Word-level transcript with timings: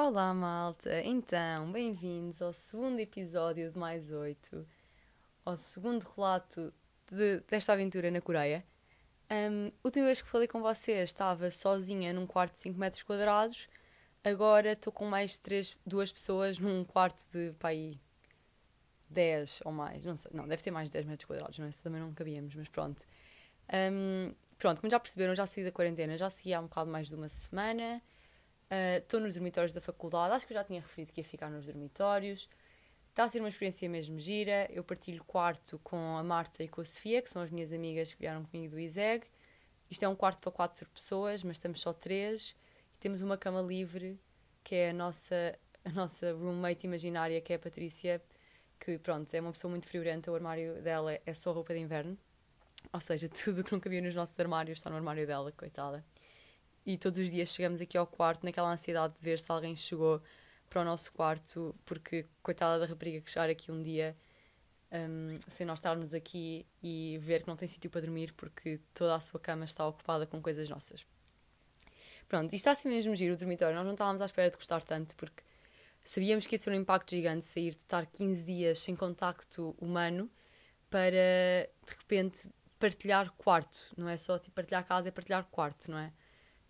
Olá, 0.00 0.32
malta! 0.32 1.02
Então, 1.02 1.72
bem-vindos 1.72 2.40
ao 2.40 2.52
segundo 2.52 3.00
episódio 3.00 3.68
de 3.68 3.76
Mais 3.76 4.12
Oito, 4.12 4.64
ao 5.44 5.56
segundo 5.56 6.04
relato 6.16 6.72
de- 7.10 7.40
desta 7.40 7.72
aventura 7.72 8.08
na 8.08 8.20
Coreia. 8.20 8.64
Um, 9.28 9.72
última 9.82 10.06
vez 10.06 10.22
que 10.22 10.28
falei 10.28 10.46
com 10.46 10.62
vocês 10.62 11.10
estava 11.10 11.50
sozinha 11.50 12.12
num 12.12 12.28
quarto 12.28 12.54
de 12.54 12.60
5 12.60 12.78
metros 12.78 13.02
quadrados, 13.02 13.68
agora 14.22 14.70
estou 14.70 14.92
com 14.92 15.04
mais 15.04 15.36
três, 15.36 15.76
duas 15.84 16.12
pessoas 16.12 16.60
num 16.60 16.84
quarto 16.84 17.20
de 17.32 17.52
pá, 17.58 17.70
aí 17.70 17.98
10 19.10 19.62
ou 19.64 19.72
mais, 19.72 20.04
não 20.04 20.16
sei, 20.16 20.30
não, 20.32 20.46
deve 20.46 20.62
ter 20.62 20.70
mais 20.70 20.86
de 20.86 20.92
10 20.92 21.06
metros 21.06 21.26
quadrados, 21.26 21.58
não 21.58 21.66
é? 21.66 21.70
Também 21.82 22.00
não 22.00 22.14
cabíamos, 22.14 22.54
mas 22.54 22.68
pronto. 22.68 23.04
Um, 23.92 24.32
pronto, 24.58 24.80
como 24.80 24.92
já 24.92 25.00
perceberam, 25.00 25.34
já 25.34 25.44
saí 25.44 25.64
da 25.64 25.72
quarentena, 25.72 26.16
já 26.16 26.30
saí 26.30 26.54
há 26.54 26.60
um 26.60 26.68
bocado 26.68 26.88
mais 26.88 27.08
de 27.08 27.16
uma 27.16 27.28
semana. 27.28 28.00
Uh, 28.70 28.98
Estou 28.98 29.18
nos 29.18 29.32
dormitórios 29.32 29.72
da 29.72 29.80
faculdade, 29.80 30.34
acho 30.34 30.46
que 30.46 30.52
eu 30.52 30.56
já 30.56 30.64
tinha 30.64 30.80
referido 30.80 31.12
que 31.12 31.20
ia 31.20 31.24
ficar 31.24 31.50
nos 31.50 31.66
dormitórios. 31.66 32.48
Está 33.08 33.24
a 33.24 33.28
ser 33.28 33.40
uma 33.40 33.48
experiência 33.48 33.88
mesmo 33.88 34.18
gira. 34.20 34.68
Eu 34.70 34.84
partilho 34.84 35.24
quarto 35.24 35.80
com 35.82 36.16
a 36.16 36.22
Marta 36.22 36.62
e 36.62 36.68
com 36.68 36.82
a 36.82 36.84
Sofia, 36.84 37.22
que 37.22 37.30
são 37.30 37.42
as 37.42 37.50
minhas 37.50 37.72
amigas 37.72 38.12
que 38.12 38.20
vieram 38.20 38.44
comigo 38.44 38.72
do 38.74 38.78
ISEG. 38.78 39.26
Isto 39.90 40.04
é 40.04 40.08
um 40.08 40.14
quarto 40.14 40.40
para 40.40 40.52
quatro 40.52 40.88
pessoas, 40.90 41.42
mas 41.42 41.56
estamos 41.56 41.80
só 41.80 41.92
três. 41.92 42.54
E 42.94 42.98
temos 43.00 43.22
uma 43.22 43.38
cama 43.38 43.62
livre, 43.62 44.20
que 44.62 44.74
é 44.74 44.90
a 44.90 44.92
nossa, 44.92 45.58
a 45.84 45.90
nossa 45.90 46.32
roommate 46.32 46.86
imaginária, 46.86 47.40
que 47.40 47.52
é 47.54 47.56
a 47.56 47.58
Patrícia, 47.58 48.22
que 48.78 48.98
pronto, 48.98 49.32
é 49.34 49.40
uma 49.40 49.50
pessoa 49.52 49.70
muito 49.70 49.88
friorenta. 49.88 50.30
O 50.30 50.34
armário 50.34 50.80
dela 50.82 51.18
é 51.24 51.34
só 51.34 51.52
roupa 51.52 51.72
de 51.72 51.80
inverno. 51.80 52.18
Ou 52.92 53.00
seja, 53.00 53.28
tudo 53.32 53.64
que 53.64 53.72
não 53.72 53.80
cabia 53.80 54.02
nos 54.02 54.14
nossos 54.14 54.38
armários 54.38 54.78
está 54.78 54.90
no 54.90 54.96
armário 54.96 55.26
dela, 55.26 55.50
coitada 55.52 56.04
e 56.88 56.96
todos 56.96 57.18
os 57.18 57.30
dias 57.30 57.50
chegamos 57.50 57.82
aqui 57.82 57.98
ao 57.98 58.06
quarto 58.06 58.44
naquela 58.44 58.72
ansiedade 58.72 59.16
de 59.16 59.22
ver 59.22 59.38
se 59.38 59.52
alguém 59.52 59.76
chegou 59.76 60.22
para 60.70 60.80
o 60.80 60.84
nosso 60.86 61.12
quarto, 61.12 61.76
porque 61.84 62.24
coitada 62.42 62.78
da 62.80 62.86
rapariga 62.86 63.20
que 63.20 63.30
chegar 63.30 63.50
aqui 63.50 63.70
um 63.70 63.82
dia 63.82 64.16
um, 64.90 65.38
sem 65.48 65.66
nós 65.66 65.80
estarmos 65.80 66.14
aqui 66.14 66.66
e 66.82 67.18
ver 67.20 67.42
que 67.42 67.48
não 67.48 67.56
tem 67.56 67.68
sítio 67.68 67.90
para 67.90 68.00
dormir 68.00 68.32
porque 68.32 68.80
toda 68.94 69.14
a 69.14 69.20
sua 69.20 69.38
cama 69.38 69.66
está 69.66 69.86
ocupada 69.86 70.26
com 70.26 70.40
coisas 70.40 70.66
nossas. 70.70 71.04
Pronto, 72.26 72.46
isto 72.46 72.54
está 72.54 72.70
assim 72.72 72.88
mesmo 72.88 73.14
giro 73.14 73.34
o 73.34 73.36
dormitório. 73.36 73.76
Nós 73.76 73.84
não 73.84 73.92
estávamos 73.92 74.22
à 74.22 74.24
espera 74.24 74.48
de 74.50 74.56
gostar 74.56 74.82
tanto 74.82 75.14
porque 75.16 75.42
sabíamos 76.02 76.46
que 76.46 76.54
ia 76.54 76.58
ser 76.58 76.70
um 76.70 76.74
impacto 76.74 77.10
gigante 77.10 77.44
sair 77.44 77.74
de 77.74 77.82
estar 77.82 78.06
15 78.06 78.46
dias 78.46 78.78
sem 78.78 78.96
contacto 78.96 79.76
humano 79.78 80.30
para 80.88 81.10
de 81.10 81.94
repente 81.98 82.48
partilhar 82.78 83.30
quarto, 83.32 83.92
não 83.94 84.08
é 84.08 84.16
só 84.16 84.38
tipo, 84.38 84.54
partilhar 84.54 84.86
casa, 84.86 85.08
é 85.08 85.10
partilhar 85.10 85.44
quarto, 85.50 85.90
não 85.90 85.98
é? 85.98 86.10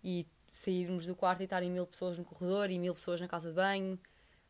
E 0.03 0.27
sairmos 0.47 1.05
do 1.05 1.15
quarto 1.15 1.41
e 1.41 1.43
estarem 1.43 1.69
mil 1.71 1.85
pessoas 1.85 2.17
no 2.17 2.25
corredor 2.25 2.69
e 2.69 2.79
mil 2.79 2.93
pessoas 2.93 3.21
na 3.21 3.27
casa 3.27 3.49
de 3.49 3.55
banho. 3.55 3.99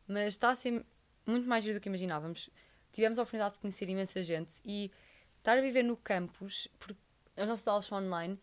Mas 0.06 0.34
está 0.34 0.50
a 0.50 0.56
ser 0.56 0.84
muito 1.26 1.48
mais 1.48 1.62
giro 1.62 1.78
do 1.78 1.80
que 1.80 1.88
imaginávamos. 1.88 2.50
Tivemos 2.92 3.18
a 3.18 3.22
oportunidade 3.22 3.54
de 3.54 3.60
conhecer 3.60 3.88
imensa 3.88 4.22
gente 4.22 4.60
e 4.64 4.90
estar 5.38 5.56
a 5.56 5.60
viver 5.60 5.82
no 5.82 5.96
campus, 5.96 6.68
porque 6.78 7.00
as 7.36 7.48
nossas 7.48 7.66
aulas 7.68 7.86
são 7.86 7.98
online, 7.98 8.38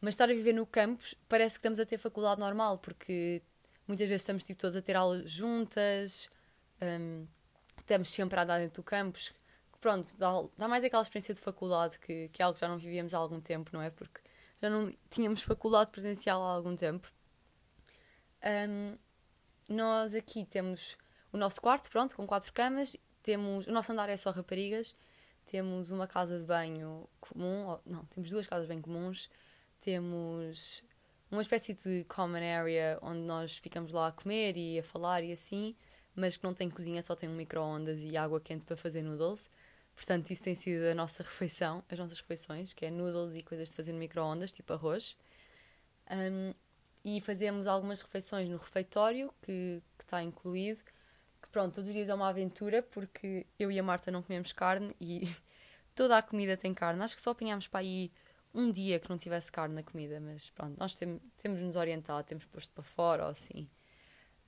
mas 0.00 0.14
estar 0.14 0.24
a 0.30 0.32
viver 0.32 0.52
no 0.52 0.66
campus 0.66 1.14
parece 1.28 1.56
que 1.56 1.60
estamos 1.60 1.78
a 1.78 1.86
ter 1.86 1.98
faculdade 1.98 2.40
normal, 2.40 2.78
porque 2.78 3.42
muitas 3.86 4.08
vezes 4.08 4.22
estamos 4.22 4.44
tipo, 4.44 4.60
todos 4.60 4.76
a 4.76 4.82
ter 4.82 4.96
aulas 4.96 5.30
juntas, 5.30 6.30
um, 6.80 7.26
estamos 7.78 8.08
sempre 8.08 8.38
a 8.38 8.42
andar 8.42 8.58
dentro 8.58 8.82
do 8.82 8.84
campus. 8.84 9.32
Pronto, 9.80 10.16
dá, 10.16 10.30
dá 10.56 10.66
mais 10.66 10.82
aquela 10.82 11.02
experiência 11.02 11.34
de 11.34 11.40
faculdade 11.40 11.98
que, 11.98 12.28
que 12.30 12.40
é 12.40 12.44
algo 12.44 12.54
que 12.54 12.60
já 12.60 12.68
não 12.68 12.78
vivíamos 12.78 13.12
há 13.12 13.18
algum 13.18 13.38
tempo, 13.38 13.70
não 13.72 13.82
é? 13.82 13.90
Porque 13.90 14.20
já 14.60 14.70
não 14.70 14.92
tínhamos 15.10 15.42
faculdade 15.42 15.90
presencial 15.90 16.42
há 16.42 16.52
algum 16.52 16.76
tempo. 16.76 17.12
Um, 18.44 18.96
nós 19.68 20.14
aqui 20.14 20.44
temos 20.44 20.96
o 21.32 21.36
nosso 21.36 21.60
quarto, 21.60 21.90
pronto, 21.90 22.14
com 22.14 22.26
quatro 22.26 22.52
camas. 22.52 22.96
Temos, 23.22 23.66
o 23.66 23.72
nosso 23.72 23.90
andar 23.92 24.08
é 24.08 24.16
só 24.16 24.30
raparigas. 24.30 24.94
Temos 25.46 25.90
uma 25.90 26.06
casa 26.06 26.38
de 26.38 26.44
banho 26.44 27.08
comum, 27.20 27.78
não, 27.84 28.04
temos 28.06 28.30
duas 28.30 28.46
casas 28.46 28.66
de 28.66 28.68
banho 28.68 28.82
comuns. 28.82 29.28
Temos 29.80 30.82
uma 31.30 31.42
espécie 31.42 31.74
de 31.74 32.04
common 32.04 32.36
area 32.36 32.98
onde 33.02 33.20
nós 33.20 33.58
ficamos 33.58 33.92
lá 33.92 34.08
a 34.08 34.12
comer 34.12 34.56
e 34.56 34.78
a 34.78 34.82
falar 34.82 35.22
e 35.22 35.32
assim, 35.32 35.74
mas 36.14 36.36
que 36.36 36.44
não 36.44 36.54
tem 36.54 36.70
cozinha, 36.70 37.02
só 37.02 37.14
tem 37.14 37.28
um 37.28 37.34
micro-ondas 37.34 38.02
e 38.02 38.16
água 38.16 38.40
quente 38.40 38.64
para 38.64 38.76
fazer 38.76 39.02
noodles. 39.02 39.50
Portanto, 39.94 40.30
isso 40.30 40.42
tem 40.42 40.54
sido 40.54 40.84
a 40.86 40.94
nossa 40.94 41.22
refeição, 41.22 41.84
as 41.88 41.98
nossas 41.98 42.20
refeições, 42.20 42.72
que 42.72 42.84
é 42.86 42.90
noodles 42.90 43.34
e 43.34 43.42
coisas 43.42 43.70
de 43.70 43.76
fazer 43.76 43.92
no 43.92 43.98
micro-ondas, 43.98 44.50
tipo 44.50 44.72
arroz. 44.72 45.16
Um, 46.10 46.52
e 47.04 47.20
fazemos 47.20 47.66
algumas 47.66 48.00
refeições 48.02 48.48
no 48.48 48.56
refeitório, 48.56 49.32
que, 49.42 49.82
está 49.98 50.22
incluído. 50.22 50.82
Que 51.42 51.48
pronto, 51.50 51.74
todos 51.74 51.88
os 51.88 51.94
dias 51.94 52.08
é 52.08 52.14
uma 52.14 52.28
aventura, 52.28 52.82
porque 52.82 53.46
eu 53.58 53.70
e 53.70 53.78
a 53.78 53.82
Marta 53.82 54.10
não 54.10 54.22
comemos 54.22 54.52
carne 54.52 54.94
e 55.00 55.28
toda 55.94 56.16
a 56.16 56.22
comida 56.22 56.56
tem 56.56 56.72
carne. 56.72 57.02
Acho 57.02 57.14
que 57.14 57.20
só 57.20 57.30
apanhámos 57.30 57.68
para 57.68 57.80
aí 57.80 58.10
um 58.54 58.70
dia 58.70 58.98
que 58.98 59.10
não 59.10 59.18
tivesse 59.18 59.52
carne 59.52 59.74
na 59.74 59.82
comida, 59.82 60.18
mas 60.20 60.50
pronto, 60.50 60.78
nós 60.78 60.94
tem, 60.94 61.20
temos 61.38 61.60
nos 61.60 61.76
orientado, 61.76 62.26
temos 62.26 62.44
posto 62.46 62.72
para 62.72 62.84
fora 62.84 63.24
ou 63.24 63.30
assim. 63.30 63.68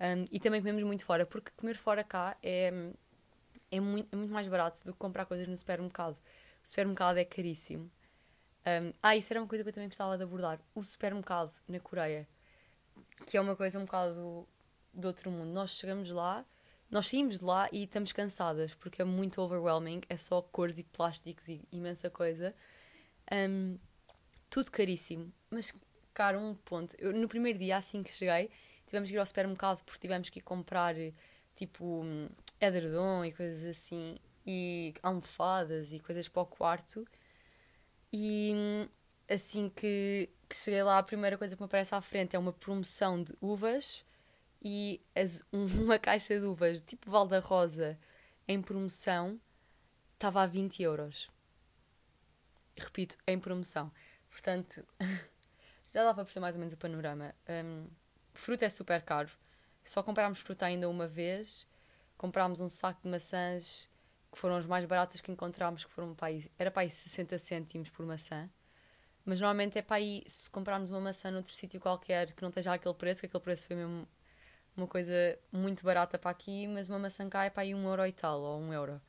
Um, 0.00 0.26
e 0.30 0.38
também 0.38 0.60
comemos 0.60 0.82
muito 0.84 1.04
fora, 1.04 1.26
porque 1.26 1.50
comer 1.56 1.76
fora 1.76 2.04
cá 2.04 2.36
é 2.42 2.92
é 3.70 3.80
muito, 3.80 4.08
é 4.12 4.16
muito 4.16 4.32
mais 4.32 4.46
barato 4.48 4.82
do 4.84 4.92
que 4.92 4.98
comprar 4.98 5.26
coisas 5.26 5.46
no 5.46 5.56
supermercado. 5.56 6.16
O 6.64 6.68
supermercado 6.68 7.18
é 7.18 7.24
caríssimo. 7.24 7.90
Um, 8.66 8.92
ah, 9.02 9.16
isso 9.16 9.32
era 9.32 9.40
uma 9.40 9.46
coisa 9.46 9.62
que 9.62 9.70
eu 9.70 9.72
também 9.72 9.88
gostava 9.88 10.16
de 10.16 10.24
abordar. 10.24 10.60
O 10.74 10.82
supermercado 10.82 11.52
na 11.68 11.78
Coreia, 11.78 12.26
que 13.26 13.36
é 13.36 13.40
uma 13.40 13.54
coisa 13.54 13.78
um 13.78 13.84
bocado 13.84 14.46
do 14.92 15.06
outro 15.06 15.30
mundo. 15.30 15.52
Nós 15.52 15.70
chegamos 15.70 16.10
lá, 16.10 16.44
nós 16.90 17.08
saímos 17.08 17.38
de 17.38 17.44
lá 17.44 17.68
e 17.70 17.84
estamos 17.84 18.12
cansadas, 18.12 18.74
porque 18.74 19.02
é 19.02 19.04
muito 19.04 19.40
overwhelming, 19.40 20.00
é 20.08 20.16
só 20.16 20.42
cores 20.42 20.78
e 20.78 20.84
plásticos 20.84 21.48
e 21.48 21.62
imensa 21.70 22.10
coisa. 22.10 22.54
Um, 23.32 23.78
tudo 24.50 24.70
caríssimo, 24.70 25.32
mas 25.50 25.72
caro 26.12 26.40
um 26.40 26.54
ponto. 26.54 26.96
Eu, 26.98 27.12
no 27.12 27.28
primeiro 27.28 27.58
dia, 27.58 27.76
assim 27.76 28.02
que 28.02 28.10
cheguei, 28.10 28.50
tivemos 28.86 29.10
que 29.10 29.16
ir 29.16 29.18
ao 29.18 29.26
supermercado 29.26 29.84
porque 29.84 30.00
tivemos 30.00 30.28
que 30.28 30.38
ir 30.38 30.42
comprar 30.42 30.94
tipo 31.54 32.04
edredom 32.60 33.24
e 33.24 33.32
coisas 33.32 33.64
assim, 33.64 34.18
e 34.46 34.94
almofadas 35.02 35.92
e 35.92 35.98
coisas 35.98 36.28
para 36.28 36.42
o 36.42 36.46
quarto. 36.46 37.06
E 38.12 38.88
assim 39.28 39.68
que, 39.68 40.28
que 40.48 40.56
cheguei 40.56 40.82
lá, 40.82 40.98
a 40.98 41.02
primeira 41.02 41.36
coisa 41.36 41.56
que 41.56 41.62
me 41.62 41.66
aparece 41.66 41.94
à 41.94 42.00
frente 42.00 42.36
é 42.36 42.38
uma 42.38 42.52
promoção 42.52 43.22
de 43.22 43.34
uvas 43.40 44.04
e 44.62 45.00
as, 45.14 45.42
uma 45.52 45.98
caixa 45.98 46.38
de 46.38 46.46
uvas 46.46 46.80
tipo 46.82 47.10
Valda 47.10 47.40
Rosa 47.40 47.98
em 48.48 48.62
promoção 48.62 49.40
estava 50.14 50.42
a 50.42 50.46
20 50.46 50.82
euros. 50.82 51.28
Repito, 52.76 53.16
em 53.26 53.38
promoção. 53.38 53.90
Portanto, 54.30 54.86
já 55.92 56.04
dá 56.04 56.14
para 56.14 56.24
perceber 56.24 56.40
mais 56.40 56.54
ou 56.54 56.58
menos 56.58 56.74
o 56.74 56.76
panorama. 56.76 57.34
Um, 57.48 57.88
fruta 58.34 58.64
é 58.64 58.70
super 58.70 59.02
caro. 59.02 59.30
Só 59.84 60.02
comprámos 60.02 60.40
fruta 60.40 60.66
ainda 60.66 60.88
uma 60.88 61.06
vez 61.06 61.66
comprámos 62.16 62.60
um 62.60 62.68
saco 62.68 63.00
de 63.02 63.08
maçãs 63.08 63.88
que 64.32 64.38
foram 64.38 64.56
as 64.56 64.66
mais 64.66 64.84
baratas 64.84 65.20
que 65.20 65.30
encontrámos, 65.30 65.84
que 65.84 65.90
foram 65.90 66.14
para 66.14 66.28
aí, 66.28 66.50
era 66.58 66.70
para 66.70 66.82
aí 66.82 66.90
60 66.90 67.38
cêntimos 67.38 67.88
por 67.90 68.04
maçã. 68.04 68.50
Mas 69.24 69.40
normalmente 69.40 69.78
é 69.78 69.82
para 69.82 69.96
aí, 69.96 70.22
se 70.26 70.48
comprarmos 70.50 70.90
uma 70.90 71.00
maçã 71.00 71.30
noutro 71.30 71.52
sítio 71.52 71.80
qualquer 71.80 72.32
que 72.32 72.42
não 72.42 72.50
esteja 72.50 72.72
aquele 72.74 72.94
preço, 72.94 73.20
que 73.20 73.26
aquele 73.26 73.42
preço 73.42 73.66
foi 73.66 73.76
mesmo 73.76 74.06
uma 74.76 74.86
coisa 74.86 75.38
muito 75.50 75.82
barata 75.82 76.18
para 76.18 76.30
aqui, 76.30 76.68
mas 76.68 76.88
uma 76.88 76.98
maçã 76.98 77.28
cá 77.28 77.44
é 77.44 77.50
para 77.50 77.62
aí 77.62 77.74
um 77.74 77.88
euro 77.88 78.06
e 78.06 78.12
tal, 78.12 78.40
ou 78.40 78.60
um 78.60 78.72
euro. 78.72 79.00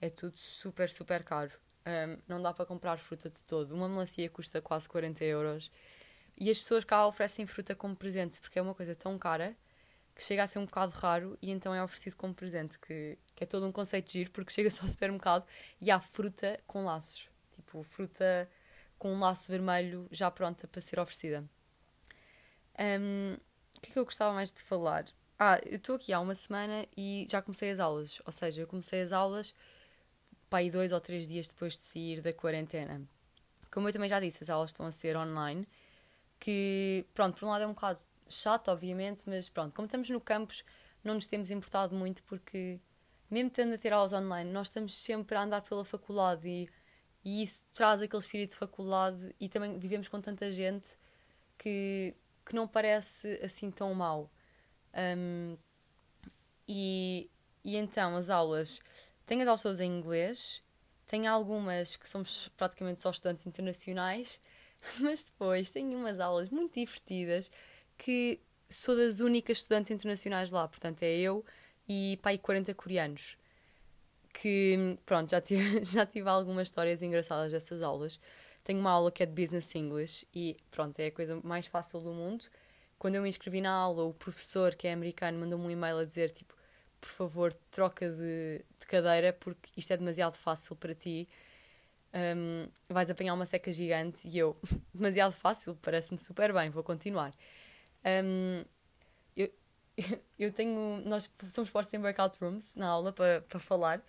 É 0.00 0.08
tudo 0.08 0.38
super, 0.38 0.88
super 0.88 1.24
caro. 1.24 1.52
Um, 1.84 2.18
não 2.28 2.40
dá 2.40 2.54
para 2.54 2.64
comprar 2.64 2.96
fruta 2.98 3.28
de 3.28 3.42
todo. 3.42 3.72
Uma 3.72 3.88
melancia 3.88 4.28
custa 4.30 4.60
quase 4.62 4.88
40 4.88 5.24
euros. 5.24 5.70
E 6.38 6.50
as 6.50 6.58
pessoas 6.58 6.84
cá 6.84 7.06
oferecem 7.06 7.46
fruta 7.46 7.74
como 7.74 7.96
presente, 7.96 8.40
porque 8.40 8.58
é 8.58 8.62
uma 8.62 8.74
coisa 8.74 8.94
tão 8.94 9.18
cara 9.18 9.56
que 10.16 10.24
chega 10.24 10.42
a 10.42 10.46
ser 10.46 10.58
um 10.58 10.64
bocado 10.64 10.96
raro 10.96 11.38
e 11.42 11.50
então 11.50 11.74
é 11.74 11.84
oferecido 11.84 12.16
como 12.16 12.34
presente, 12.34 12.78
que, 12.78 13.18
que 13.34 13.44
é 13.44 13.46
todo 13.46 13.66
um 13.66 13.70
conceito 13.70 14.10
giro, 14.10 14.30
porque 14.30 14.50
chega-se 14.50 14.80
ao 14.80 14.88
supermercado 14.88 15.46
e 15.78 15.90
há 15.90 16.00
fruta 16.00 16.58
com 16.66 16.86
laços. 16.86 17.28
Tipo, 17.52 17.82
fruta 17.82 18.48
com 18.98 19.12
um 19.12 19.20
laço 19.20 19.52
vermelho 19.52 20.08
já 20.10 20.30
pronta 20.30 20.66
para 20.66 20.80
ser 20.80 20.98
oferecida. 20.98 21.44
Um, 22.78 23.36
o 23.76 23.80
que 23.80 23.90
é 23.90 23.92
que 23.92 23.98
eu 23.98 24.04
gostava 24.06 24.32
mais 24.32 24.50
de 24.50 24.62
falar? 24.62 25.04
Ah, 25.38 25.60
eu 25.66 25.76
estou 25.76 25.96
aqui 25.96 26.14
há 26.14 26.20
uma 26.20 26.34
semana 26.34 26.86
e 26.96 27.26
já 27.30 27.42
comecei 27.42 27.70
as 27.70 27.78
aulas. 27.78 28.22
Ou 28.24 28.32
seja, 28.32 28.62
eu 28.62 28.66
comecei 28.66 29.02
as 29.02 29.12
aulas 29.12 29.54
para 30.48 30.60
aí 30.60 30.70
dois 30.70 30.92
ou 30.92 31.00
três 31.00 31.28
dias 31.28 31.46
depois 31.46 31.76
de 31.76 31.84
sair 31.84 32.22
da 32.22 32.32
quarentena. 32.32 33.02
Como 33.70 33.86
eu 33.86 33.92
também 33.92 34.08
já 34.08 34.18
disse, 34.18 34.42
as 34.42 34.48
aulas 34.48 34.70
estão 34.70 34.86
a 34.86 34.90
ser 34.92 35.14
online, 35.14 35.68
que, 36.40 37.04
pronto, 37.12 37.38
por 37.38 37.44
um 37.44 37.50
lado 37.50 37.64
é 37.64 37.66
um 37.66 37.74
bocado 37.74 38.00
chato, 38.28 38.68
obviamente, 38.68 39.24
mas 39.28 39.48
pronto, 39.48 39.74
como 39.74 39.86
estamos 39.86 40.08
no 40.10 40.20
campus, 40.20 40.64
não 41.02 41.14
nos 41.14 41.26
temos 41.26 41.50
importado 41.50 41.94
muito 41.94 42.22
porque, 42.24 42.80
mesmo 43.30 43.50
tendo 43.50 43.74
a 43.74 43.78
ter 43.78 43.92
aulas 43.92 44.12
online, 44.12 44.50
nós 44.50 44.66
estamos 44.66 44.94
sempre 44.94 45.36
a 45.36 45.42
andar 45.42 45.62
pela 45.62 45.84
faculdade 45.84 46.48
e, 46.48 46.68
e 47.24 47.42
isso 47.42 47.64
traz 47.72 48.02
aquele 48.02 48.20
espírito 48.20 48.50
de 48.50 48.56
faculdade 48.56 49.34
e 49.40 49.48
também 49.48 49.78
vivemos 49.78 50.08
com 50.08 50.20
tanta 50.20 50.52
gente 50.52 50.96
que, 51.58 52.14
que 52.44 52.54
não 52.54 52.66
parece 52.66 53.40
assim 53.42 53.70
tão 53.70 53.94
mau. 53.94 54.30
Um, 54.94 55.56
e, 56.68 57.30
e 57.64 57.76
então 57.76 58.16
as 58.16 58.28
aulas, 58.28 58.80
tenho 59.24 59.42
as 59.42 59.48
aulas 59.48 59.62
todas 59.62 59.80
em 59.80 59.90
inglês, 59.90 60.62
tenho 61.06 61.30
algumas 61.30 61.96
que 61.96 62.08
somos 62.08 62.48
praticamente 62.56 63.00
só 63.00 63.10
estudantes 63.10 63.46
internacionais, 63.46 64.40
mas 65.00 65.22
depois 65.22 65.70
tenho 65.70 65.96
umas 65.98 66.18
aulas 66.18 66.50
muito 66.50 66.74
divertidas 66.74 67.50
que 67.96 68.40
sou 68.68 68.96
das 68.96 69.20
únicas 69.20 69.58
estudantes 69.58 69.90
internacionais 69.90 70.50
lá, 70.50 70.66
portanto 70.68 71.02
é 71.02 71.16
eu 71.16 71.44
e 71.88 72.18
pai 72.22 72.38
40 72.38 72.74
coreanos. 72.74 73.36
Que, 74.32 74.98
pronto, 75.06 75.30
já 75.30 75.40
tive, 75.40 75.82
já 75.84 76.04
tive 76.04 76.28
algumas 76.28 76.68
histórias 76.68 77.02
engraçadas 77.02 77.52
dessas 77.52 77.80
aulas. 77.82 78.20
Tenho 78.64 78.80
uma 78.80 78.90
aula 78.90 79.10
que 79.10 79.22
é 79.22 79.26
de 79.26 79.32
Business 79.32 79.74
English 79.74 80.26
e, 80.34 80.56
pronto, 80.70 80.98
é 80.98 81.06
a 81.06 81.12
coisa 81.12 81.40
mais 81.42 81.66
fácil 81.66 82.00
do 82.00 82.12
mundo. 82.12 82.44
Quando 82.98 83.14
eu 83.14 83.22
me 83.22 83.28
inscrevi 83.28 83.60
na 83.60 83.70
aula, 83.70 84.04
o 84.04 84.12
professor, 84.14 84.74
que 84.74 84.88
é 84.88 84.92
americano, 84.92 85.38
mandou-me 85.38 85.66
um 85.66 85.70
e-mail 85.70 85.98
a 85.98 86.04
dizer, 86.04 86.30
tipo, 86.30 86.54
por 87.00 87.08
favor, 87.08 87.54
troca 87.70 88.10
de, 88.10 88.64
de 88.78 88.86
cadeira 88.86 89.32
porque 89.32 89.70
isto 89.76 89.92
é 89.92 89.96
demasiado 89.96 90.34
fácil 90.34 90.74
para 90.74 90.94
ti. 90.94 91.28
Um, 92.14 92.68
vais 92.88 93.10
apanhar 93.10 93.34
uma 93.34 93.46
seca 93.46 93.72
gigante 93.72 94.26
e 94.26 94.38
eu, 94.38 94.56
demasiado 94.92 95.32
fácil, 95.32 95.76
parece-me 95.82 96.18
super 96.18 96.52
bem, 96.52 96.70
vou 96.70 96.82
continuar. 96.82 97.34
Um, 98.06 98.64
eu, 99.36 99.50
eu 100.38 100.52
tenho. 100.52 101.02
Nós 101.04 101.30
somos 101.48 101.70
postos 101.70 101.92
em 101.94 102.00
breakout 102.00 102.38
rooms 102.40 102.74
na 102.74 102.86
aula 102.86 103.12
para, 103.12 103.40
para 103.42 103.58
falar, 103.58 104.00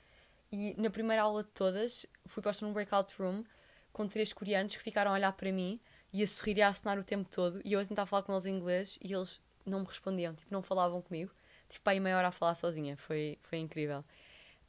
e 0.52 0.76
na 0.78 0.90
primeira 0.90 1.24
aula 1.24 1.44
de 1.44 1.50
todas 1.50 2.06
fui 2.28 2.44
posta 2.44 2.66
num 2.66 2.74
breakout 2.74 3.14
room 3.20 3.44
com 3.92 4.08
três 4.08 4.32
coreanos 4.32 4.76
que 4.76 4.84
ficaram 4.84 5.12
a 5.12 5.16
olhar 5.16 5.32
para 5.34 5.52
mim 5.52 5.80
e 6.14 6.22
a 6.22 6.28
sorrir 6.28 6.58
e 6.58 6.62
a 6.62 6.68
assinar 6.68 7.00
o 7.00 7.04
tempo 7.04 7.30
todo, 7.30 7.60
e 7.66 7.74
eu 7.74 7.80
a 7.80 7.86
tentar 7.86 8.06
falar 8.06 8.24
com 8.24 8.32
eles 8.32 8.46
em 8.46 8.56
inglês 8.56 8.98
e 9.02 9.12
eles 9.12 9.42
não 9.66 9.80
me 9.80 9.86
respondiam, 9.86 10.34
tipo, 10.34 10.54
não 10.54 10.62
falavam 10.62 11.02
comigo. 11.02 11.32
Tive 11.68 11.82
para 11.82 11.94
aí 11.94 12.00
meia 12.00 12.18
hora 12.18 12.28
a 12.30 12.32
falar 12.32 12.56
sozinha, 12.56 12.96
foi, 12.96 13.38
foi 13.42 13.58
incrível. 13.58 14.06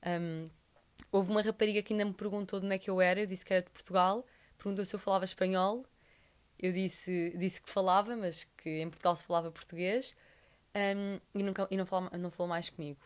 Um, 0.04 0.50
houve 1.12 1.30
uma 1.30 1.42
rapariga 1.42 1.82
que 1.82 1.92
ainda 1.92 2.04
me 2.04 2.14
perguntou 2.14 2.58
de 2.58 2.66
onde 2.66 2.74
é 2.74 2.78
que 2.78 2.90
eu 2.90 3.00
era, 3.00 3.20
eu 3.20 3.26
disse 3.26 3.44
que 3.44 3.52
era 3.52 3.62
de 3.62 3.70
Portugal, 3.70 4.26
perguntou 4.56 4.84
se 4.84 4.94
eu 4.96 4.98
falava 4.98 5.24
espanhol 5.24 5.84
eu 6.58 6.72
disse, 6.72 7.32
disse 7.36 7.60
que 7.60 7.70
falava, 7.70 8.16
mas 8.16 8.44
que 8.56 8.80
em 8.80 8.88
Portugal 8.88 9.16
se 9.16 9.24
falava 9.24 9.50
português 9.50 10.16
um, 10.74 11.20
e, 11.34 11.42
nunca, 11.42 11.68
e 11.70 11.76
não, 11.76 11.86
falou, 11.86 12.10
não 12.18 12.30
falou 12.30 12.48
mais 12.48 12.68
comigo. 12.70 12.98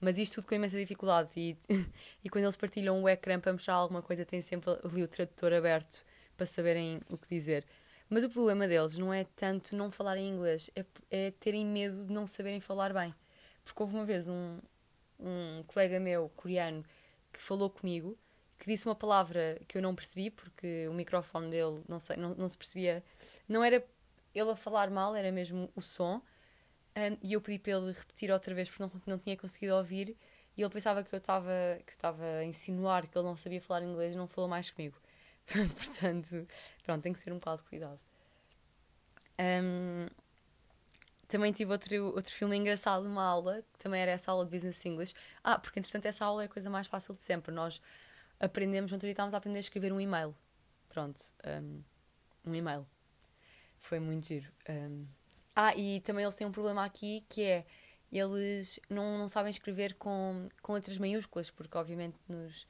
Mas 0.00 0.16
isto 0.16 0.36
tudo 0.36 0.46
com 0.46 0.54
imensa 0.54 0.76
dificuldade. 0.76 1.30
E, 1.36 1.56
e 2.22 2.28
quando 2.28 2.44
eles 2.44 2.56
partilham 2.56 3.02
o 3.02 3.08
ecrã 3.08 3.40
para 3.40 3.52
mostrar 3.52 3.74
alguma 3.74 4.02
coisa, 4.02 4.24
tem 4.24 4.42
sempre 4.42 4.70
ali 4.84 5.02
o 5.02 5.08
tradutor 5.08 5.52
aberto 5.52 6.04
para 6.36 6.46
saberem 6.46 7.00
o 7.10 7.18
que 7.18 7.28
dizer. 7.28 7.66
Mas 8.08 8.24
o 8.24 8.30
problema 8.30 8.66
deles 8.66 8.96
não 8.96 9.12
é 9.12 9.24
tanto 9.36 9.76
não 9.76 9.90
falarem 9.90 10.28
inglês, 10.28 10.70
é, 10.74 10.84
é 11.10 11.30
terem 11.32 11.66
medo 11.66 12.06
de 12.06 12.12
não 12.12 12.26
saberem 12.26 12.60
falar 12.60 12.92
bem. 12.94 13.14
Porque 13.64 13.82
houve 13.82 13.94
uma 13.94 14.04
vez 14.04 14.28
um, 14.28 14.58
um 15.18 15.62
colega 15.66 16.00
meu 16.00 16.30
coreano 16.30 16.84
que 17.32 17.42
falou 17.42 17.68
comigo 17.68 18.16
que 18.58 18.66
disse 18.66 18.86
uma 18.86 18.94
palavra 18.94 19.60
que 19.68 19.78
eu 19.78 19.82
não 19.82 19.94
percebi, 19.94 20.30
porque 20.30 20.88
o 20.88 20.94
microfone 20.94 21.50
dele, 21.50 21.82
não 21.88 22.00
sei, 22.00 22.16
não, 22.16 22.34
não 22.34 22.48
se 22.48 22.58
percebia. 22.58 23.04
Não 23.48 23.62
era 23.62 23.84
ele 24.34 24.50
a 24.50 24.56
falar 24.56 24.90
mal, 24.90 25.14
era 25.14 25.30
mesmo 25.30 25.70
o 25.74 25.80
som. 25.80 26.20
Um, 26.96 27.16
e 27.22 27.34
eu 27.34 27.40
pedi 27.40 27.58
para 27.58 27.72
ele 27.72 27.92
repetir 27.92 28.30
outra 28.30 28.54
vez 28.54 28.68
porque 28.68 28.82
não, 28.82 28.90
não 29.06 29.18
tinha 29.18 29.36
conseguido 29.36 29.74
ouvir. 29.74 30.16
E 30.56 30.62
ele 30.62 30.70
pensava 30.70 31.04
que 31.04 31.14
eu 31.14 31.18
estava 31.18 31.52
que 31.86 31.92
eu 31.92 31.94
estava 31.94 32.24
a 32.24 32.44
insinuar 32.44 33.06
que 33.06 33.16
ele 33.16 33.26
não 33.26 33.36
sabia 33.36 33.60
falar 33.60 33.84
inglês 33.84 34.14
e 34.14 34.16
não 34.16 34.26
falou 34.26 34.50
mais 34.50 34.70
comigo. 34.70 34.96
Portanto, 35.46 36.46
pronto, 36.84 37.02
tem 37.02 37.12
que 37.12 37.18
ser 37.20 37.32
um 37.32 37.38
bocado 37.38 37.62
de 37.62 37.68
cuidado. 37.68 38.00
Um, 39.38 40.06
também 41.28 41.52
tive 41.52 41.70
outro, 41.70 42.06
outro 42.06 42.32
filme 42.32 42.56
engraçado, 42.56 43.06
uma 43.06 43.22
aula, 43.22 43.62
que 43.72 43.78
também 43.78 44.00
era 44.00 44.10
essa 44.10 44.32
aula 44.32 44.44
de 44.44 44.50
Business 44.50 44.84
English. 44.84 45.14
Ah, 45.44 45.58
porque 45.58 45.78
entretanto 45.78 46.06
essa 46.06 46.24
aula 46.24 46.42
é 46.42 46.46
a 46.46 46.48
coisa 46.48 46.68
mais 46.68 46.86
fácil 46.88 47.14
de 47.14 47.22
sempre. 47.22 47.54
Nós 47.54 47.80
aprendemos, 48.40 48.92
ontem 48.92 49.10
estávamos 49.10 49.34
a 49.34 49.38
aprender 49.38 49.58
a 49.58 49.60
escrever 49.60 49.92
um 49.92 50.00
e-mail. 50.00 50.34
Pronto, 50.88 51.20
um, 51.62 51.82
um 52.44 52.54
e-mail. 52.54 52.86
Foi 53.78 53.98
muito 53.98 54.26
giro. 54.26 54.50
Um, 54.68 55.06
ah, 55.54 55.74
e 55.76 56.00
também 56.00 56.24
eles 56.24 56.34
têm 56.34 56.46
um 56.46 56.52
problema 56.52 56.84
aqui 56.84 57.24
que 57.28 57.42
é 57.42 57.66
eles 58.10 58.80
não, 58.88 59.18
não 59.18 59.28
sabem 59.28 59.50
escrever 59.50 59.94
com, 59.94 60.48
com 60.62 60.72
letras 60.72 60.96
maiúsculas, 60.96 61.50
porque 61.50 61.76
obviamente 61.76 62.16
nos, 62.26 62.66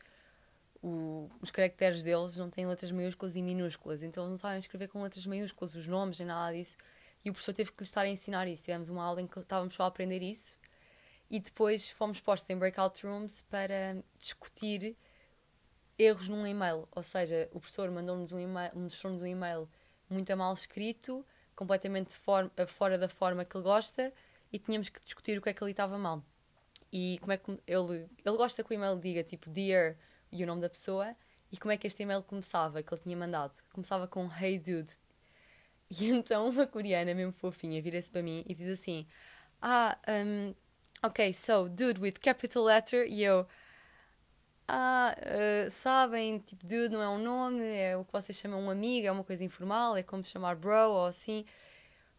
o, 0.83 1.31
os 1.41 1.51
caracteres 1.51 2.03
deles 2.03 2.37
não 2.37 2.51
têm 2.51 2.67
letras 2.67 2.91
maiúsculas 2.91 3.37
e 3.37 3.43
minúsculas, 3.43 4.03
então 4.03 4.25
eles 4.25 4.31
não 4.31 4.37
sabem 4.37 4.59
escrever 4.59 4.89
com 4.89 5.03
letras 5.03 5.27
maiúsculas, 5.27 5.75
os 5.75 5.87
nomes 5.87 6.19
nem 6.19 6.27
nada 6.27 6.57
disso. 6.57 6.77
E 7.25 7.31
o 7.31 7.33
professor 7.33 7.53
teve 7.53 7.73
que 7.73 7.81
lhes 7.81 7.89
estar 7.89 8.03
a 8.03 8.09
ensinar 8.09 8.47
isso. 8.49 8.65
Tivemos 8.65 8.89
uma 8.89 9.05
aula 9.05 9.21
em 9.21 9.27
que 9.27 9.39
estávamos 9.39 9.75
só 9.75 9.85
a 9.85 9.87
aprender 9.87 10.23
isso 10.23 10.57
e 11.31 11.39
depois 11.39 11.91
fomos 11.91 12.21
postos 12.21 12.49
em 12.49 12.57
breakout 12.57 13.05
rooms 13.07 13.43
para 13.43 14.03
discutir 14.19 14.97
erros 15.99 16.29
num 16.29 16.47
e-mail. 16.47 16.89
Ou 16.95 17.03
seja, 17.03 17.49
o 17.53 17.61
professor 17.61 17.91
mandou-nos 17.91 18.33
um 18.33 18.39
e-mail, 18.39 18.71
mostrou-nos 18.75 19.23
um 19.23 19.27
e-mail 19.27 19.69
muito 20.09 20.35
mal 20.37 20.55
escrito, 20.55 21.25
completamente 21.55 22.15
for, 22.15 22.51
fora 22.67 22.97
da 22.97 23.09
forma 23.09 23.45
que 23.45 23.57
ele 23.57 23.65
gosta, 23.65 24.13
e 24.53 24.59
tínhamos 24.59 24.89
que 24.89 25.01
discutir 25.01 25.39
o 25.39 25.43
que 25.43 25.51
é 25.51 25.53
que 25.53 25.63
ali 25.63 25.73
estava 25.73 25.99
mal. 25.99 26.25
E 26.93 27.19
como 27.21 27.33
é 27.33 27.37
que 27.37 27.51
ele, 27.67 28.09
ele 28.25 28.37
gosta 28.37 28.63
que 28.63 28.73
o 28.73 28.75
e-mail 28.75 28.99
diga 28.99 29.23
tipo 29.23 29.51
Dear 29.51 29.97
e 30.33 30.43
o 30.43 30.47
nome 30.47 30.63
da 30.63 30.71
pessoa, 30.71 31.15
e 31.51 31.57
como 31.57 31.73
é 31.73 31.77
que 31.77 31.87
este 31.87 32.03
e-mail 32.03 32.23
começava, 32.23 32.83
que 32.83 32.93
ele 32.93 33.01
tinha 33.01 33.17
mandado. 33.17 33.59
Começava 33.73 34.07
com 34.07 34.31
Hey 34.31 34.59
Dude. 34.59 34.97
E 35.91 36.09
então 36.11 36.49
uma 36.49 36.67
coreana, 36.67 37.15
mesmo 37.15 37.33
fofinha, 37.33 37.81
vira-se 37.83 38.11
para 38.11 38.23
mim 38.23 38.45
e 38.47 38.55
diz 38.55 38.69
assim: 38.69 39.07
Ah, 39.61 39.99
um, 40.09 40.55
ok, 41.03 41.33
so 41.35 41.69
dude 41.69 42.01
with 42.01 42.15
capital 42.21 42.65
letter, 42.65 43.07
e 43.09 43.23
eu 43.23 43.47
ah, 44.69 45.17
uh, 45.19 45.71
sabem, 45.71 46.39
tipo, 46.41 46.67
dude 46.67 46.91
não 46.91 47.03
é 47.03 47.09
um 47.09 47.19
nome, 47.19 47.65
é 47.65 47.97
o 47.97 48.05
que 48.05 48.13
vocês 48.13 48.37
chamam 48.37 48.61
um 48.61 48.71
amigo, 48.71 49.07
é 49.07 49.11
uma 49.11 49.25
coisa 49.25 49.43
informal, 49.43 49.97
é 49.97 50.03
como 50.03 50.23
chamar 50.23 50.57
bro 50.57 50.91
ou 50.91 51.07
assim. 51.07 51.45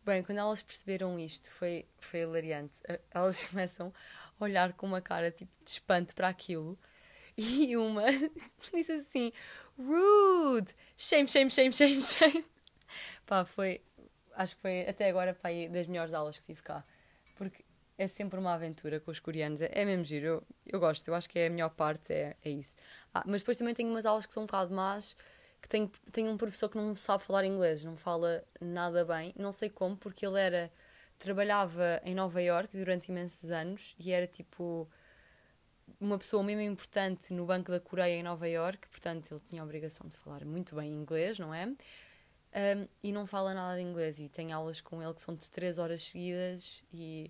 Bem, 0.03 0.23
quando 0.23 0.39
elas 0.39 0.63
perceberam 0.63 1.19
isto, 1.19 1.51
foi, 1.51 1.85
foi 1.99 2.21
hilariante. 2.21 2.81
Elas 3.11 3.43
começam 3.49 3.93
a 4.39 4.43
olhar 4.43 4.73
com 4.73 4.87
uma 4.87 4.99
cara 5.01 5.29
tipo 5.29 5.51
de 5.63 5.69
espanto 5.71 6.15
para 6.15 6.27
aquilo. 6.29 6.77
E 7.37 7.77
uma 7.77 8.03
disse 8.73 8.93
assim: 8.93 9.31
rude, 9.77 10.73
shame, 10.97 11.27
shame, 11.29 11.51
shame, 11.51 11.71
shame, 11.71 12.01
shame. 12.01 12.45
Pá, 13.27 13.45
foi, 13.45 13.81
acho 14.35 14.55
que 14.55 14.61
foi 14.63 14.87
até 14.87 15.07
agora 15.07 15.35
pá, 15.35 15.49
das 15.71 15.87
melhores 15.87 16.13
aulas 16.13 16.39
que 16.39 16.45
tive 16.45 16.63
cá. 16.63 16.83
Porque 17.35 17.63
é 17.99 18.07
sempre 18.07 18.39
uma 18.39 18.53
aventura 18.53 18.97
com 18.97 19.11
os 19.11 19.19
coreanos. 19.19 19.61
É, 19.61 19.69
é 19.73 19.83
mesmo 19.83 20.05
giro, 20.05 20.25
eu, 20.25 20.43
eu 20.65 20.79
gosto, 20.79 21.05
eu 21.09 21.13
acho 21.13 21.29
que 21.29 21.37
é 21.37 21.47
a 21.47 21.49
melhor 21.49 21.69
parte, 21.71 22.13
é, 22.13 22.37
é 22.41 22.49
isso. 22.49 22.77
Ah, 23.13 23.23
mas 23.27 23.41
depois 23.41 23.57
também 23.57 23.75
tenho 23.75 23.89
umas 23.89 24.05
aulas 24.05 24.25
que 24.25 24.33
são 24.33 24.43
um 24.43 24.45
bocado 24.45 24.73
más, 24.73 25.17
que 25.61 25.67
tenho, 25.67 25.91
tenho 26.09 26.31
um 26.31 26.37
professor 26.37 26.69
que 26.69 26.77
não 26.77 26.95
sabe 26.95 27.25
falar 27.25 27.43
inglês, 27.43 27.83
não 27.83 27.97
fala 27.97 28.41
nada 28.61 29.03
bem, 29.03 29.33
não 29.37 29.51
sei 29.51 29.69
como, 29.69 29.97
porque 29.97 30.25
ele 30.25 30.39
era 30.39 30.71
trabalhava 31.19 32.01
em 32.05 32.15
Nova 32.15 32.41
York 32.41 32.77
durante 32.77 33.09
imensos 33.09 33.51
anos 33.51 33.93
e 33.99 34.13
era 34.13 34.25
tipo 34.25 34.89
uma 35.99 36.17
pessoa 36.17 36.41
mesmo 36.41 36.61
importante 36.61 37.33
no 37.33 37.45
Banco 37.45 37.69
da 37.69 37.81
Coreia 37.81 38.17
em 38.17 38.23
Nova 38.23 38.47
York, 38.47 38.87
portanto 38.87 39.33
ele 39.33 39.41
tinha 39.49 39.61
a 39.61 39.65
obrigação 39.65 40.07
de 40.07 40.15
falar 40.15 40.45
muito 40.45 40.73
bem 40.73 40.89
inglês, 40.89 41.37
não 41.37 41.53
é? 41.53 41.65
Um, 41.65 42.87
e 43.03 43.11
não 43.11 43.27
fala 43.27 43.53
nada 43.53 43.75
de 43.75 43.83
inglês 43.83 44.19
e 44.19 44.29
tem 44.29 44.53
aulas 44.53 44.79
com 44.79 45.03
ele 45.03 45.13
que 45.13 45.21
são 45.21 45.35
de 45.35 45.51
3 45.51 45.77
horas 45.77 46.03
seguidas 46.03 46.81
e 46.93 47.29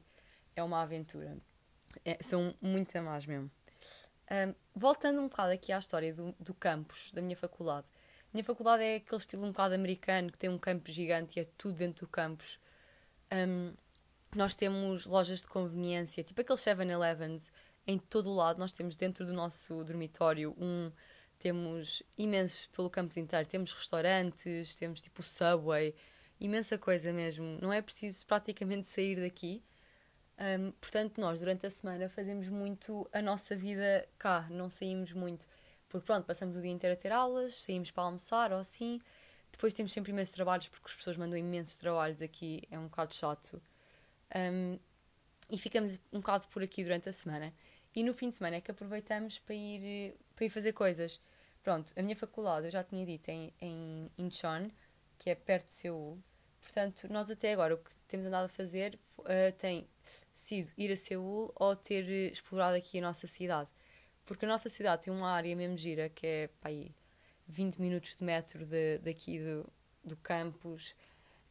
é 0.59 0.63
uma 0.63 0.81
aventura. 0.81 1.37
É, 2.05 2.21
são 2.21 2.53
muito 2.61 2.95
a 2.95 3.01
mais 3.01 3.25
mesmo. 3.25 3.49
Um, 4.31 4.53
voltando 4.75 5.19
um 5.19 5.27
bocado 5.27 5.51
aqui 5.51 5.71
à 5.71 5.79
história 5.79 6.13
do, 6.13 6.35
do 6.39 6.53
campus 6.53 7.11
da 7.11 7.21
minha 7.21 7.35
faculdade. 7.35 7.87
A 8.25 8.29
minha 8.31 8.43
faculdade 8.43 8.83
é 8.83 8.97
aquele 8.97 9.19
estilo 9.19 9.43
um 9.43 9.51
bocado 9.51 9.73
americano, 9.73 10.31
que 10.31 10.37
tem 10.37 10.49
um 10.49 10.57
campus 10.57 10.93
gigante 10.93 11.39
e 11.39 11.41
é 11.41 11.47
tudo 11.57 11.77
dentro 11.77 12.05
do 12.05 12.09
campus. 12.09 12.59
Um, 13.33 13.73
nós 14.35 14.55
temos 14.55 15.05
lojas 15.07 15.41
de 15.41 15.47
conveniência, 15.47 16.23
tipo 16.23 16.39
aqueles 16.39 16.61
7-Elevens, 16.61 17.51
em 17.87 17.97
todo 17.97 18.29
o 18.29 18.35
lado. 18.35 18.59
Nós 18.59 18.71
temos 18.71 18.95
dentro 18.95 19.25
do 19.25 19.33
nosso 19.33 19.83
dormitório 19.83 20.55
um. 20.59 20.91
Temos 21.39 22.03
imensos 22.17 22.67
pelo 22.67 22.89
campus 22.89 23.17
inteiro. 23.17 23.47
Temos 23.47 23.73
restaurantes, 23.73 24.75
temos 24.75 25.01
tipo 25.01 25.23
Subway, 25.23 25.95
imensa 26.39 26.77
coisa 26.77 27.11
mesmo. 27.11 27.57
Não 27.61 27.73
é 27.73 27.81
preciso 27.81 28.25
praticamente 28.27 28.87
sair 28.87 29.15
daqui 29.19 29.63
um, 30.39 30.71
portanto, 30.71 31.19
nós 31.19 31.39
durante 31.39 31.67
a 31.67 31.71
semana 31.71 32.07
fazemos 32.07 32.47
muito 32.47 33.09
a 33.11 33.21
nossa 33.21 33.55
vida 33.55 34.07
cá, 34.17 34.47
não 34.49 34.69
saímos 34.69 35.11
muito. 35.11 35.45
Porque 35.89 36.05
pronto, 36.05 36.25
passamos 36.25 36.55
o 36.55 36.61
dia 36.61 36.71
inteiro 36.71 36.93
a 36.93 36.97
ter 36.97 37.11
aulas, 37.11 37.55
saímos 37.55 37.91
para 37.91 38.03
almoçar 38.03 38.53
ou 38.53 38.59
assim. 38.59 39.01
Depois 39.51 39.73
temos 39.73 39.91
sempre 39.91 40.11
imensos 40.11 40.33
trabalhos, 40.33 40.69
porque 40.69 40.87
as 40.87 40.95
pessoas 40.95 41.17
mandam 41.17 41.37
imensos 41.37 41.75
trabalhos 41.75 42.21
aqui, 42.21 42.61
é 42.71 42.79
um 42.79 42.83
bocado 42.83 43.13
chato. 43.13 43.61
Um, 44.35 44.79
e 45.49 45.57
ficamos 45.57 45.99
um 46.13 46.19
bocado 46.19 46.47
por 46.47 46.63
aqui 46.63 46.83
durante 46.83 47.09
a 47.09 47.13
semana. 47.13 47.53
E 47.93 48.03
no 48.03 48.13
fim 48.13 48.29
de 48.29 48.35
semana 48.35 48.57
é 48.57 48.61
que 48.61 48.71
aproveitamos 48.71 49.39
para 49.39 49.55
ir, 49.55 50.15
para 50.35 50.45
ir 50.45 50.49
fazer 50.49 50.71
coisas. 50.73 51.19
Pronto, 51.63 51.91
a 51.97 52.01
minha 52.01 52.15
faculdade, 52.15 52.67
eu 52.67 52.71
já 52.71 52.83
tinha 52.83 53.05
dito, 53.05 53.27
em, 53.29 53.51
em 53.59 54.11
Incheon, 54.17 54.69
que 55.17 55.29
é 55.29 55.35
perto 55.35 55.65
de 55.65 55.73
Seul. 55.73 56.17
Portanto, 56.61 57.07
nós 57.09 57.29
até 57.29 57.51
agora 57.51 57.73
o 57.73 57.77
que 57.77 57.91
temos 58.07 58.25
andado 58.25 58.45
a 58.45 58.49
fazer 58.49 58.97
uh, 59.29 59.51
tem 59.57 59.87
sido 60.33 60.71
ir 60.77 60.91
a 60.91 60.97
Seul 60.97 61.51
ou 61.55 61.75
ter 61.75 62.31
explorado 62.31 62.75
aqui 62.75 62.97
a 62.97 63.01
nossa 63.01 63.27
cidade. 63.27 63.69
Porque 64.25 64.45
a 64.45 64.47
nossa 64.47 64.69
cidade 64.69 65.03
tem 65.03 65.13
uma 65.13 65.31
área 65.31 65.55
mesmo 65.55 65.77
gira, 65.77 66.09
que 66.09 66.25
é 66.25 66.47
pá, 66.59 66.69
aí, 66.69 66.91
20 67.47 67.77
minutos 67.77 68.15
de 68.15 68.23
metro 68.23 68.65
de, 68.65 68.99
daqui 68.99 69.39
do, 69.39 69.67
do 70.03 70.17
campus, 70.17 70.95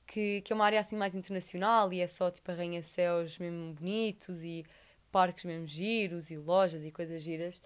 que, 0.06 0.40
que 0.42 0.52
é 0.52 0.56
uma 0.56 0.64
área 0.64 0.80
assim 0.80 0.97
mais 0.97 1.14
internacional 1.14 1.92
e 1.92 2.00
é 2.00 2.06
só 2.06 2.30
tipo 2.30 2.50
arranha-céus 2.50 3.38
mesmo 3.38 3.75
bonitos 3.75 4.42
e 4.42 4.64
parques 5.11 5.44
mesmo 5.44 5.66
giros 5.66 6.30
e 6.30 6.37
lojas 6.37 6.85
e 6.85 6.90
coisas 6.90 7.23
giras. 7.23 7.61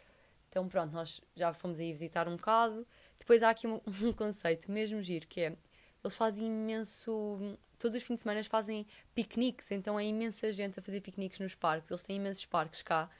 Então 0.49 0.69
pronto, 0.69 0.93
nós 0.93 1.21
já 1.37 1.53
fomos 1.53 1.79
aí 1.79 1.93
visitar 1.93 2.29
um 2.29 2.37
bocado. 2.37 2.87
Depois 3.19 3.43
há 3.43 3.51
aqui 3.51 3.67
um, 3.67 3.81
um 4.03 4.13
conceito 4.13 4.71
mesmo 4.71 5.03
giro, 5.03 5.27
que 5.27 5.43
é, 5.43 5.57
eles 6.03 6.17
fazem 6.17 6.47
imenso... 6.47 7.57
Todos 7.79 7.97
os 7.97 8.03
fins 8.05 8.17
de 8.17 8.21
semana 8.21 8.43
fazem 8.45 8.87
piqueniques, 9.15 9.71
então 9.73 9.99
é 9.99 10.05
imensa 10.05 10.53
gente 10.53 10.79
a 10.79 10.83
fazer 10.83 11.01
piqueniques 11.01 11.41
nos 11.41 11.55
parques. 11.55 11.91
Eles 11.91 12.03
têm 12.03 12.17
imensos 12.17 12.45
parques 12.45 12.81
cá. 12.83 13.11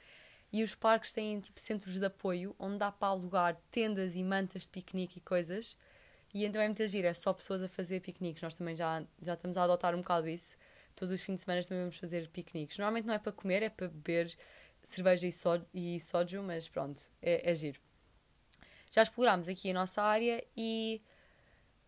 E 0.53 0.63
os 0.63 0.73
parques 0.75 1.11
têm 1.11 1.39
tipo 1.39 1.59
centros 1.59 1.99
de 1.99 2.05
apoio, 2.05 2.55
onde 2.57 2.77
dá 2.77 2.91
para 2.91 3.09
alugar 3.09 3.59
tendas 3.71 4.15
e 4.15 4.23
mantas 4.23 4.63
de 4.63 4.69
piquenique 4.69 5.17
e 5.17 5.21
coisas. 5.21 5.75
E 6.33 6.45
então 6.45 6.61
é 6.61 6.67
muita 6.67 6.87
gira, 6.87 7.09
é 7.09 7.13
só 7.13 7.33
pessoas 7.33 7.61
a 7.61 7.67
fazer 7.67 7.99
piqueniques. 7.99 8.41
Nós 8.41 8.53
também 8.53 8.75
já, 8.75 9.03
já 9.21 9.33
estamos 9.33 9.57
a 9.57 9.63
adotar 9.63 9.93
um 9.95 9.99
bocado 9.99 10.29
isso. 10.29 10.55
Todos 10.95 11.13
os 11.13 11.21
fins 11.21 11.35
de 11.35 11.41
semana 11.41 11.61
também 11.63 11.79
vamos 11.79 11.97
fazer 11.97 12.29
piqueniques. 12.29 12.77
Normalmente 12.77 13.05
não 13.05 13.13
é 13.13 13.19
para 13.19 13.31
comer, 13.31 13.63
é 13.63 13.69
para 13.69 13.87
beber 13.87 14.33
cerveja 14.83 15.27
e, 15.73 15.99
sódio, 15.99 16.43
mas 16.43 16.69
pronto, 16.69 17.01
é, 17.21 17.51
é 17.51 17.55
giro. 17.55 17.79
Já 18.91 19.01
explorámos 19.01 19.47
aqui 19.47 19.71
a 19.71 19.73
nossa 19.73 20.01
área 20.01 20.43
e, 20.55 21.01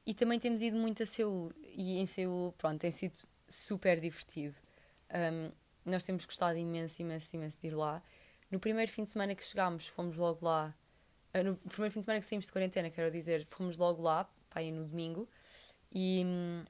e 0.05 0.13
também 0.13 0.39
temos 0.39 0.61
ido 0.61 0.77
muito 0.77 1.01
a 1.03 1.05
Seul. 1.05 1.51
E 1.63 1.97
em 1.99 2.05
Seul, 2.05 2.53
pronto, 2.57 2.79
tem 2.79 2.91
sido 2.91 3.17
super 3.49 3.99
divertido. 3.99 4.55
Um, 5.11 5.51
nós 5.85 6.03
temos 6.03 6.25
gostado 6.25 6.57
imenso, 6.57 7.01
imenso, 7.01 7.35
imenso 7.35 7.57
de 7.59 7.67
ir 7.67 7.75
lá. 7.75 8.01
No 8.51 8.59
primeiro 8.59 8.91
fim 8.91 9.03
de 9.03 9.09
semana 9.09 9.33
que 9.33 9.43
chegámos, 9.43 9.87
fomos 9.87 10.15
logo 10.15 10.45
lá. 10.45 10.73
Uh, 11.33 11.43
no 11.43 11.55
primeiro 11.55 11.93
fim 11.93 11.99
de 11.99 12.05
semana 12.05 12.19
que 12.19 12.25
saímos 12.25 12.45
de 12.45 12.51
quarentena, 12.51 12.89
quero 12.89 13.11
dizer, 13.11 13.45
fomos 13.45 13.77
logo 13.77 14.01
lá, 14.01 14.29
pá, 14.49 14.61
no 14.61 14.85
domingo. 14.85 15.27
E 15.91 16.23
hum, 16.25 16.65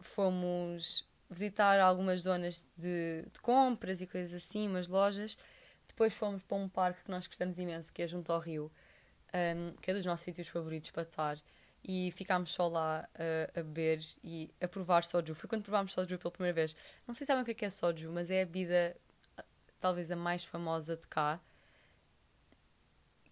fomos 0.00 1.06
visitar 1.30 1.80
algumas 1.80 2.22
zonas 2.22 2.64
de, 2.76 3.24
de, 3.32 3.40
compras 3.40 4.00
e 4.00 4.06
coisas 4.06 4.34
assim, 4.34 4.68
umas 4.68 4.88
lojas. 4.88 5.36
Depois 5.88 6.14
fomos 6.14 6.42
para 6.42 6.56
um 6.56 6.68
parque 6.68 7.02
que 7.04 7.10
nós 7.10 7.26
gostamos 7.26 7.58
imenso, 7.58 7.92
que 7.92 8.02
é 8.02 8.06
junto 8.06 8.32
ao 8.32 8.38
rio, 8.38 8.70
um, 9.34 9.72
que 9.80 9.90
é 9.90 9.94
dos 9.94 10.04
nossos 10.04 10.24
sítios 10.24 10.48
favoritos 10.48 10.90
para 10.90 11.02
estar. 11.02 11.38
E 11.84 12.12
ficámos 12.12 12.52
só 12.52 12.68
lá 12.68 13.08
a, 13.14 13.60
a 13.60 13.62
beber 13.62 14.04
e 14.22 14.50
a 14.60 14.68
provar 14.68 15.04
soju. 15.04 15.34
Foi 15.34 15.48
quando 15.48 15.62
provámos 15.62 15.92
soju 15.92 16.18
pela 16.18 16.30
primeira 16.30 16.54
vez. 16.54 16.76
Não 17.06 17.14
sei 17.14 17.24
se 17.24 17.32
sabem 17.32 17.42
o 17.42 17.56
que 17.56 17.64
é, 17.64 17.68
é 17.68 17.70
soju, 17.70 18.12
mas 18.12 18.30
é 18.30 18.42
a 18.42 18.46
bebida 18.46 18.96
talvez 19.80 20.10
a 20.12 20.16
mais 20.16 20.44
famosa 20.44 20.96
de 20.96 21.06
cá, 21.08 21.40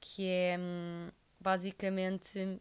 que 0.00 0.26
é 0.26 0.57
hum, 0.59 1.09
basicamente 1.38 2.61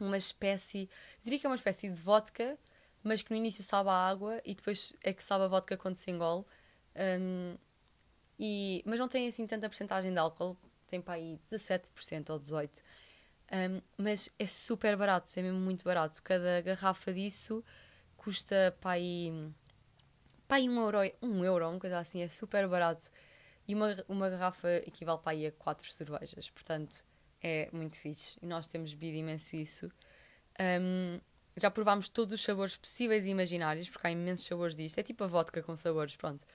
uma 0.00 0.16
espécie, 0.16 0.90
diria 1.22 1.38
que 1.38 1.46
é 1.46 1.48
uma 1.48 1.54
espécie 1.54 1.88
de 1.88 1.94
vodka, 1.94 2.58
mas 3.02 3.22
que 3.22 3.30
no 3.30 3.36
início 3.36 3.62
sabe 3.62 3.90
a 3.90 3.92
água 3.92 4.40
e 4.44 4.54
depois 4.54 4.92
é 5.02 5.12
que 5.12 5.22
sabe 5.22 5.44
a 5.44 5.48
vodka 5.48 5.76
quando 5.76 5.96
se 5.96 6.10
engole. 6.10 6.44
Um, 6.96 7.56
e, 8.38 8.82
mas 8.84 8.98
não 8.98 9.08
tem 9.08 9.28
assim 9.28 9.46
tanta 9.46 9.68
porcentagem 9.68 10.12
de 10.12 10.18
álcool, 10.18 10.56
tem 10.88 11.00
para 11.00 11.14
aí 11.14 11.38
17% 11.48 12.30
ou 12.30 12.40
18%. 12.40 12.82
Um, 13.52 13.82
mas 13.98 14.30
é 14.38 14.46
super 14.46 14.96
barato, 14.96 15.30
é 15.36 15.42
mesmo 15.42 15.60
muito 15.60 15.84
barato. 15.84 16.22
Cada 16.22 16.60
garrafa 16.62 17.12
disso 17.12 17.62
custa 18.16 18.74
para 18.80 18.92
aí, 18.92 19.30
para 20.48 20.56
aí 20.56 20.68
um 20.68 20.80
euro, 20.80 20.98
um 21.20 21.44
euro, 21.44 21.68
uma 21.68 21.78
coisa 21.78 21.98
assim, 21.98 22.22
é 22.22 22.28
super 22.28 22.66
barato. 22.66 23.10
E 23.68 23.74
uma, 23.74 23.96
uma 24.08 24.30
garrafa 24.30 24.68
equivale 24.86 25.20
para 25.20 25.32
aí 25.32 25.46
a 25.46 25.52
4 25.52 25.90
cervejas, 25.92 26.50
portanto 26.50 27.04
é 27.42 27.68
muito 27.72 27.98
fixe. 27.98 28.38
E 28.40 28.46
nós 28.46 28.66
temos 28.68 28.94
bebido 28.94 29.18
imenso 29.18 29.54
isso. 29.56 29.90
Um, 30.60 31.20
já 31.56 31.70
provámos 31.70 32.08
todos 32.08 32.34
os 32.34 32.42
sabores 32.42 32.76
possíveis 32.76 33.24
e 33.24 33.28
imaginários, 33.28 33.88
porque 33.90 34.06
há 34.06 34.10
imensos 34.10 34.46
sabores 34.46 34.74
disto. 34.74 34.98
É 34.98 35.02
tipo 35.02 35.24
a 35.24 35.26
vodka 35.26 35.62
com 35.62 35.76
sabores, 35.76 36.16
pronto. 36.16 36.46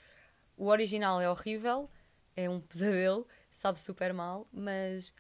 O 0.56 0.68
original 0.68 1.22
é 1.22 1.30
horrível, 1.30 1.90
é 2.36 2.50
um 2.50 2.60
pesadelo, 2.62 3.28
sabe 3.52 3.80
super 3.80 4.14
mal, 4.14 4.48
mas 4.52 5.14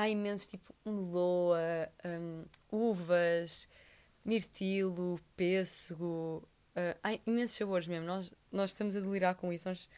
há 0.00 0.08
imensos, 0.08 0.48
tipo 0.48 0.74
meloa, 0.82 1.58
um, 2.06 2.44
uvas, 2.72 3.68
mirtilo, 4.24 5.20
pêssego, 5.36 6.42
uh, 6.74 6.98
há 7.02 7.18
imensos 7.26 7.58
sabores 7.58 7.86
mesmo. 7.86 8.06
Nós, 8.06 8.32
nós 8.50 8.70
estamos 8.70 8.96
a 8.96 9.00
delirar 9.00 9.34
com 9.34 9.52
isso. 9.52 9.68
Nós, 9.68 9.90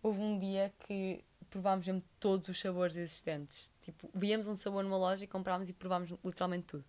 houve 0.00 0.20
um 0.20 0.38
dia 0.38 0.72
que 0.86 1.24
provámos 1.50 1.84
mesmo 1.84 2.00
todos 2.20 2.48
os 2.48 2.60
sabores 2.60 2.96
existentes. 2.96 3.72
Tipo, 3.82 4.08
víamos 4.14 4.46
um 4.46 4.54
sabor 4.54 4.84
numa 4.84 4.96
loja 4.96 5.24
e 5.24 5.26
comprámos 5.26 5.68
e 5.68 5.72
provámos 5.72 6.10
literalmente 6.24 6.66
tudo. 6.66 6.84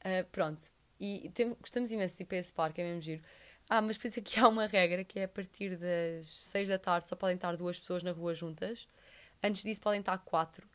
Uh, 0.00 0.24
pronto, 0.32 0.72
e 0.98 1.30
tem, 1.32 1.54
gostamos 1.54 1.92
imenso 1.92 2.24
para 2.26 2.38
esse 2.38 2.52
parque, 2.52 2.80
é 2.80 2.84
mesmo 2.84 3.02
giro. 3.02 3.22
Ah, 3.70 3.80
mas 3.80 3.96
pensa 3.96 4.20
que 4.20 4.38
há 4.40 4.48
uma 4.48 4.66
regra 4.66 5.04
que 5.04 5.20
é 5.20 5.24
a 5.24 5.28
partir 5.28 5.76
das 5.76 6.26
6 6.26 6.68
da 6.70 6.78
tarde 6.78 7.08
só 7.08 7.14
podem 7.14 7.36
estar 7.36 7.56
duas 7.56 7.78
pessoas 7.78 8.02
na 8.02 8.10
rua 8.10 8.34
juntas. 8.34 8.88
Antes 9.40 9.62
disso 9.62 9.80
podem 9.80 10.00
estar 10.00 10.18
quatro. 10.18 10.68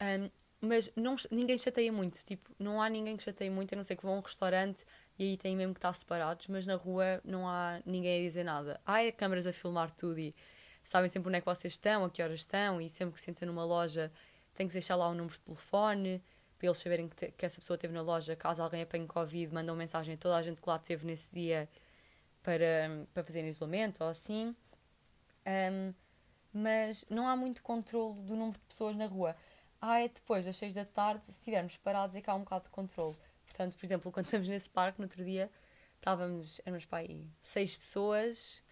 Um, 0.00 0.30
mas 0.64 0.90
não, 0.96 1.16
ninguém 1.30 1.58
chateia 1.58 1.92
muito. 1.92 2.24
Tipo, 2.24 2.50
não 2.58 2.80
há 2.80 2.88
ninguém 2.88 3.16
que 3.16 3.22
chateie 3.22 3.50
muito, 3.50 3.74
a 3.74 3.76
não 3.76 3.84
ser 3.84 3.96
que 3.96 4.02
vão 4.02 4.14
a 4.14 4.18
um 4.18 4.20
restaurante 4.20 4.84
e 5.18 5.24
aí 5.24 5.36
têm 5.36 5.56
mesmo 5.56 5.74
que 5.74 5.78
estar 5.78 5.92
separados, 5.92 6.46
mas 6.48 6.66
na 6.66 6.74
rua 6.74 7.20
não 7.24 7.48
há 7.48 7.80
ninguém 7.84 8.20
a 8.20 8.28
dizer 8.28 8.44
nada. 8.44 8.80
Há 8.84 9.10
câmaras 9.12 9.46
a 9.46 9.52
filmar 9.52 9.92
tudo 9.94 10.18
e 10.18 10.34
sabem 10.82 11.08
sempre 11.08 11.28
onde 11.28 11.38
é 11.38 11.40
que 11.40 11.46
vocês 11.46 11.74
estão, 11.74 12.04
a 12.04 12.10
que 12.10 12.22
horas 12.22 12.40
estão, 12.40 12.80
e 12.80 12.90
sempre 12.90 13.14
que 13.14 13.20
se 13.20 13.30
entra 13.30 13.46
numa 13.46 13.64
loja 13.64 14.10
tem 14.54 14.66
que 14.66 14.72
deixar 14.72 14.96
lá 14.96 15.08
o 15.08 15.14
número 15.14 15.34
de 15.34 15.40
telefone 15.40 16.22
para 16.58 16.68
eles 16.68 16.78
saberem 16.78 17.08
que, 17.08 17.16
te, 17.16 17.32
que 17.32 17.44
essa 17.44 17.60
pessoa 17.60 17.74
esteve 17.74 17.92
na 17.92 18.02
loja. 18.02 18.34
Caso 18.36 18.62
alguém 18.62 18.82
apanhe 18.82 19.06
Covid, 19.06 19.52
mandam 19.52 19.76
mensagem 19.76 20.14
a 20.14 20.16
toda 20.16 20.36
a 20.36 20.42
gente 20.42 20.62
que 20.62 20.68
lá 20.68 20.76
esteve 20.76 21.04
nesse 21.06 21.32
dia 21.34 21.68
para, 22.42 23.06
para 23.12 23.24
fazer 23.24 23.44
isolamento 23.46 24.02
ou 24.02 24.08
assim. 24.08 24.54
Um, 25.46 25.94
mas 26.52 27.04
não 27.10 27.26
há 27.26 27.36
muito 27.36 27.62
controle 27.62 28.14
do 28.22 28.36
número 28.36 28.52
de 28.52 28.64
pessoas 28.66 28.96
na 28.96 29.06
rua. 29.06 29.36
Ah, 29.86 30.00
é 30.00 30.08
depois 30.08 30.46
das 30.46 30.56
6 30.56 30.72
da 30.72 30.86
tarde, 30.86 31.26
se 31.26 31.32
estivermos 31.32 31.76
parados, 31.76 32.16
é 32.16 32.22
que 32.22 32.30
há 32.30 32.34
um 32.34 32.38
bocado 32.38 32.64
de 32.64 32.70
controle. 32.70 33.14
Portanto, 33.44 33.76
por 33.76 33.84
exemplo, 33.84 34.10
quando 34.10 34.24
estamos 34.24 34.48
nesse 34.48 34.70
parque, 34.70 34.98
no 34.98 35.04
outro 35.04 35.22
dia, 35.22 35.50
estávamos, 35.96 36.58
éramos 36.64 36.86
para 36.86 37.00
aí 37.00 37.28
6 37.42 37.76
pessoas 37.76 38.64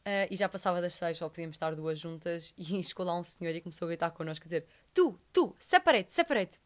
uh, 0.00 0.26
e 0.30 0.34
já 0.34 0.48
passava 0.48 0.80
das 0.80 0.94
6, 0.94 1.18
só 1.18 1.28
podíamos 1.28 1.56
estar 1.56 1.74
duas 1.74 2.00
juntas. 2.00 2.54
E 2.56 2.82
chegou 2.82 3.04
lá 3.04 3.18
um 3.18 3.22
senhor 3.22 3.54
e 3.54 3.60
começou 3.60 3.84
a 3.84 3.88
gritar 3.90 4.10
connosco, 4.12 4.44
a 4.44 4.48
dizer: 4.48 4.64
Tu, 4.94 5.20
tu, 5.30 5.54
separate, 5.58 6.14
separate. 6.14 6.58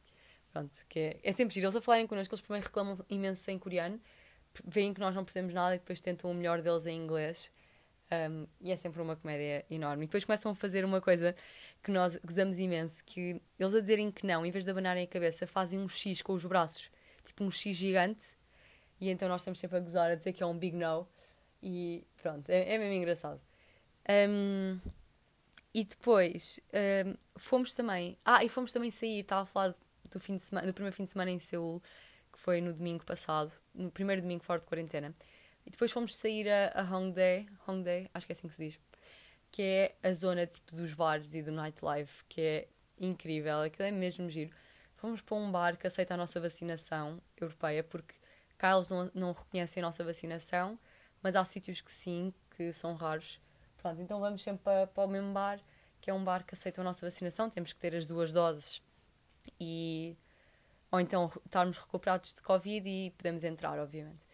Pronto, 0.52 0.86
que 0.88 1.00
é, 1.00 1.20
é 1.24 1.32
sempre 1.32 1.52
giro. 1.52 1.66
Eles 1.66 1.74
a 1.74 1.80
falarem 1.80 2.06
connosco, 2.06 2.32
eles 2.32 2.42
primeiro 2.42 2.66
reclamam 2.68 2.94
imenso 3.08 3.50
em 3.50 3.58
coreano, 3.58 4.00
veem 4.66 4.94
que 4.94 5.00
nós 5.00 5.12
não 5.16 5.24
percebemos 5.24 5.52
nada 5.52 5.74
e 5.74 5.78
depois 5.80 6.00
tentam 6.00 6.30
o 6.30 6.34
melhor 6.34 6.62
deles 6.62 6.86
em 6.86 6.96
inglês. 6.96 7.50
Um, 8.12 8.46
e 8.60 8.72
é 8.72 8.76
sempre 8.76 9.02
uma 9.02 9.16
comédia 9.16 9.64
enorme. 9.68 10.04
E 10.04 10.06
depois 10.06 10.24
começam 10.24 10.52
a 10.52 10.54
fazer 10.54 10.84
uma 10.84 11.00
coisa 11.00 11.34
que 11.82 11.90
nós 11.90 12.16
gozamos 12.16 12.58
imenso, 12.58 13.02
que 13.04 13.40
eles 13.58 13.74
a 13.74 13.80
dizerem 13.80 14.10
que 14.10 14.26
não, 14.26 14.44
em 14.44 14.50
vez 14.50 14.64
de 14.64 14.70
abanarem 14.70 15.04
a 15.04 15.06
cabeça, 15.06 15.46
fazem 15.46 15.78
um 15.78 15.88
X 15.88 16.20
com 16.22 16.34
os 16.34 16.44
braços, 16.44 16.90
tipo 17.24 17.44
um 17.44 17.50
X 17.50 17.76
gigante, 17.76 18.36
e 19.00 19.08
então 19.08 19.28
nós 19.28 19.40
estamos 19.40 19.58
sempre 19.58 19.78
a 19.78 19.80
gozar, 19.80 20.10
a 20.10 20.14
dizer 20.14 20.32
que 20.32 20.42
é 20.42 20.46
um 20.46 20.56
big 20.56 20.76
no, 20.76 21.08
e 21.62 22.06
pronto, 22.20 22.48
é, 22.50 22.74
é 22.74 22.78
mesmo 22.78 22.94
engraçado. 22.94 23.40
Um, 24.08 24.78
e 25.72 25.84
depois 25.84 26.60
um, 27.06 27.16
fomos 27.36 27.72
também, 27.72 28.18
ah, 28.24 28.44
e 28.44 28.48
fomos 28.48 28.72
também 28.72 28.90
sair, 28.90 29.20
estava 29.20 29.42
a 29.42 29.46
falar 29.46 29.74
do, 30.10 30.20
fim 30.20 30.36
de 30.36 30.42
semana, 30.42 30.66
do 30.66 30.74
primeiro 30.74 30.94
fim 30.94 31.04
de 31.04 31.10
semana 31.10 31.30
em 31.30 31.38
Seul, 31.38 31.82
que 32.32 32.38
foi 32.38 32.60
no 32.60 32.72
domingo 32.72 33.04
passado, 33.04 33.52
no 33.74 33.90
primeiro 33.90 34.20
domingo 34.20 34.42
fora 34.42 34.60
de 34.60 34.66
quarentena. 34.66 35.14
E 35.64 35.70
depois 35.70 35.92
fomos 35.92 36.16
sair 36.16 36.48
a, 36.48 36.72
a 36.74 36.82
Hongdae, 36.82 37.46
Hongdae, 37.66 38.10
acho 38.12 38.26
que 38.26 38.32
é 38.32 38.34
assim 38.34 38.48
que 38.48 38.54
se 38.54 38.64
diz, 38.64 38.80
que 39.50 39.62
é 39.62 39.96
a 40.02 40.12
zona 40.12 40.46
tipo 40.46 40.74
dos 40.76 40.94
bares 40.94 41.34
e 41.34 41.42
do 41.42 41.50
nightlife, 41.50 42.24
que 42.28 42.40
é 42.40 42.68
incrível, 42.98 43.62
aquilo 43.62 43.88
é 43.88 43.90
mesmo 43.90 44.28
giro. 44.28 44.50
Fomos 44.96 45.20
para 45.20 45.36
um 45.36 45.50
bar 45.50 45.76
que 45.76 45.86
aceita 45.86 46.14
a 46.14 46.16
nossa 46.16 46.38
vacinação 46.40 47.20
europeia, 47.40 47.82
porque 47.82 48.14
cá 48.58 48.74
eles 48.74 48.88
não, 48.88 49.10
não 49.14 49.32
reconhecem 49.32 49.82
a 49.82 49.86
nossa 49.86 50.04
vacinação, 50.04 50.78
mas 51.22 51.34
há 51.34 51.44
sítios 51.44 51.80
que 51.80 51.90
sim, 51.90 52.34
que 52.56 52.72
são 52.72 52.94
raros. 52.94 53.40
Pronto, 53.78 54.00
então 54.00 54.20
vamos 54.20 54.42
sempre 54.42 54.62
para, 54.62 54.86
para 54.86 55.04
o 55.04 55.08
mesmo 55.08 55.32
bar, 55.32 55.58
que 56.00 56.10
é 56.10 56.14
um 56.14 56.22
bar 56.22 56.44
que 56.44 56.54
aceita 56.54 56.80
a 56.80 56.84
nossa 56.84 57.04
vacinação, 57.04 57.48
temos 57.48 57.72
que 57.72 57.78
ter 57.78 57.94
as 57.94 58.06
duas 58.06 58.32
doses 58.32 58.82
e 59.58 60.16
ou 60.90 61.00
então 61.00 61.30
estarmos 61.46 61.78
recuperados 61.78 62.34
de 62.34 62.42
Covid 62.42 62.88
e 62.88 63.10
podemos 63.12 63.44
entrar, 63.44 63.78
obviamente, 63.78 64.24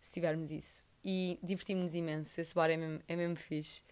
se 0.00 0.10
tivermos 0.10 0.50
isso. 0.50 0.88
E 1.04 1.38
divertimos-nos 1.42 1.94
imenso, 1.94 2.40
esse 2.40 2.54
bar 2.54 2.70
é 2.70 2.76
mesmo, 2.76 3.02
é 3.06 3.14
mesmo 3.14 3.36
fixe. 3.36 3.82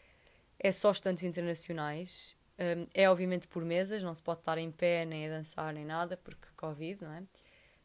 É 0.58 0.72
só 0.72 0.90
estantes 0.90 1.24
internacionais, 1.24 2.36
um, 2.58 2.86
é 2.94 3.08
obviamente 3.08 3.46
por 3.46 3.64
mesas, 3.64 4.02
não 4.02 4.14
se 4.14 4.22
pode 4.22 4.40
estar 4.40 4.56
em 4.56 4.70
pé, 4.70 5.04
nem 5.04 5.26
a 5.26 5.30
dançar, 5.30 5.72
nem 5.74 5.84
nada, 5.84 6.16
porque 6.16 6.46
Covid, 6.56 7.04
não 7.04 7.12
é? 7.12 7.22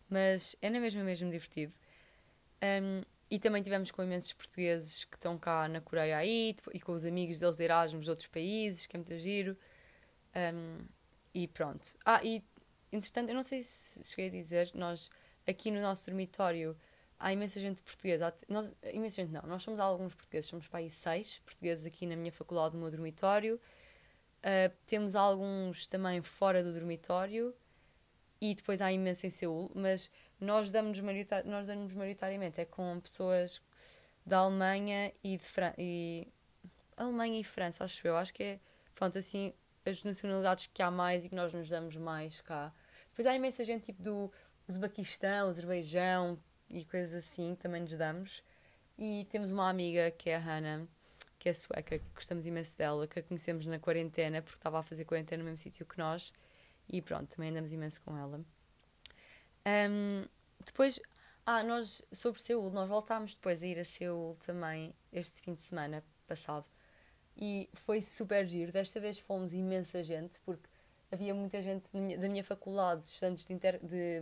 Mas 0.09 0.55
é 0.61 0.69
na 0.69 0.79
mesma 0.79 1.03
mesmo 1.03 1.29
divertido. 1.29 1.73
Um, 2.63 3.01
e 3.29 3.39
também 3.39 3.61
tivemos 3.63 3.91
com 3.91 4.03
imensos 4.03 4.33
portugueses 4.33 5.05
que 5.05 5.15
estão 5.15 5.37
cá 5.37 5.67
na 5.67 5.79
Coreia 5.79 6.17
aí 6.17 6.55
e 6.73 6.79
com 6.79 6.91
os 6.93 7.05
amigos 7.05 7.39
deles 7.39 7.57
de 7.57 7.63
Erasmus 7.63 8.05
de 8.05 8.09
outros 8.09 8.27
países, 8.27 8.85
que 8.85 8.95
é 8.95 8.99
muito 8.99 9.17
giro. 9.17 9.57
Um, 10.35 10.85
e 11.33 11.47
pronto. 11.47 11.95
Ah, 12.05 12.21
e 12.23 12.43
entretanto, 12.91 13.29
eu 13.29 13.35
não 13.35 13.43
sei 13.43 13.63
se 13.63 14.03
cheguei 14.03 14.27
a 14.27 14.31
dizer, 14.31 14.71
nós 14.73 15.09
aqui 15.47 15.71
no 15.71 15.81
nosso 15.81 16.05
dormitório 16.05 16.77
há 17.21 17.31
imensa 17.31 17.59
gente 17.59 17.81
portuguesa. 17.83 18.33
Nós, 18.49 18.69
imensa 18.91 19.21
gente 19.21 19.31
não, 19.31 19.43
nós 19.43 19.63
somos 19.63 19.79
alguns 19.79 20.13
portugueses, 20.13 20.49
somos 20.49 20.67
para 20.67 20.79
aí 20.79 20.89
seis 20.89 21.39
portugueses 21.45 21.85
aqui 21.85 22.05
na 22.05 22.15
minha 22.15 22.31
faculdade, 22.31 22.75
no 22.75 22.81
meu 22.81 22.91
dormitório. 22.91 23.61
Uh, 24.39 24.75
temos 24.87 25.15
alguns 25.15 25.85
também 25.85 26.19
fora 26.21 26.63
do 26.63 26.73
dormitório 26.73 27.53
e 28.41 28.55
depois 28.55 28.81
há 28.81 28.91
imenso 28.91 29.27
em 29.27 29.29
Seul, 29.29 29.71
mas 29.75 30.09
nós 30.39 30.71
damos, 30.71 30.99
nós 31.45 31.67
damos 31.67 31.93
maioritariamente 31.93 32.59
é 32.59 32.65
com 32.65 32.99
pessoas 32.99 33.61
da 34.25 34.39
Alemanha 34.39 35.13
e 35.23 35.37
de 35.37 35.43
França. 35.43 35.75
E... 35.77 36.27
Alemanha 36.97 37.39
e 37.39 37.43
França, 37.43 37.83
acho 37.83 38.05
eu. 38.07 38.17
Acho 38.17 38.33
que 38.33 38.43
é, 38.43 38.59
pronto, 38.95 39.17
assim, 39.19 39.53
as 39.85 40.03
nacionalidades 40.03 40.67
que 40.73 40.81
há 40.81 40.89
mais 40.89 41.23
e 41.23 41.29
que 41.29 41.35
nós 41.35 41.53
nos 41.53 41.69
damos 41.69 41.95
mais 41.95 42.41
cá. 42.41 42.73
Depois 43.09 43.27
há 43.27 43.35
imensa 43.35 43.63
gente 43.63 43.85
tipo 43.85 44.01
do 44.01 44.31
Uzbequistão, 44.67 45.49
Azerbaijão 45.49 46.39
e 46.71 46.85
coisas 46.85 47.13
assim, 47.13 47.55
também 47.55 47.81
nos 47.81 47.91
damos. 47.91 48.41
E 48.97 49.27
temos 49.29 49.51
uma 49.51 49.69
amiga 49.69 50.09
que 50.11 50.29
é 50.29 50.35
a 50.35 50.39
Hannah, 50.39 50.87
que 51.37 51.49
é 51.49 51.53
sueca, 51.53 51.99
que 51.99 52.05
gostamos 52.13 52.45
imenso 52.45 52.77
dela, 52.77 53.07
que 53.07 53.19
a 53.19 53.23
conhecemos 53.23 53.65
na 53.65 53.79
quarentena, 53.79 54.41
porque 54.41 54.57
estava 54.57 54.79
a 54.79 54.83
fazer 54.83 55.05
quarentena 55.05 55.39
no 55.39 55.45
mesmo 55.45 55.57
sítio 55.57 55.85
que 55.85 55.97
nós. 55.97 56.31
E 56.87 57.01
pronto, 57.01 57.27
também 57.35 57.49
andamos 57.49 57.71
imenso 57.71 57.99
com 58.01 58.17
ela. 58.17 58.39
Um, 59.65 60.23
depois, 60.65 60.99
ah, 61.45 61.63
nós, 61.63 62.01
sobre 62.11 62.41
Seul, 62.41 62.69
nós 62.71 62.87
voltámos 62.87 63.35
depois 63.35 63.61
a 63.63 63.67
ir 63.67 63.79
a 63.79 63.85
Seul 63.85 64.35
também 64.45 64.93
este 65.11 65.41
fim 65.41 65.53
de 65.53 65.61
semana 65.61 66.03
passado. 66.27 66.65
E 67.35 67.69
foi 67.73 68.01
super 68.01 68.47
giro. 68.47 68.71
Desta 68.71 68.99
vez 68.99 69.17
fomos 69.19 69.53
imensa 69.53 70.03
gente, 70.03 70.39
porque 70.41 70.69
havia 71.11 71.33
muita 71.33 71.61
gente 71.61 71.89
da 72.17 72.29
minha 72.29 72.43
faculdade, 72.43 73.05
estudantes 73.07 73.45
de, 73.45 73.53
inter, 73.53 73.79
de, 73.79 74.21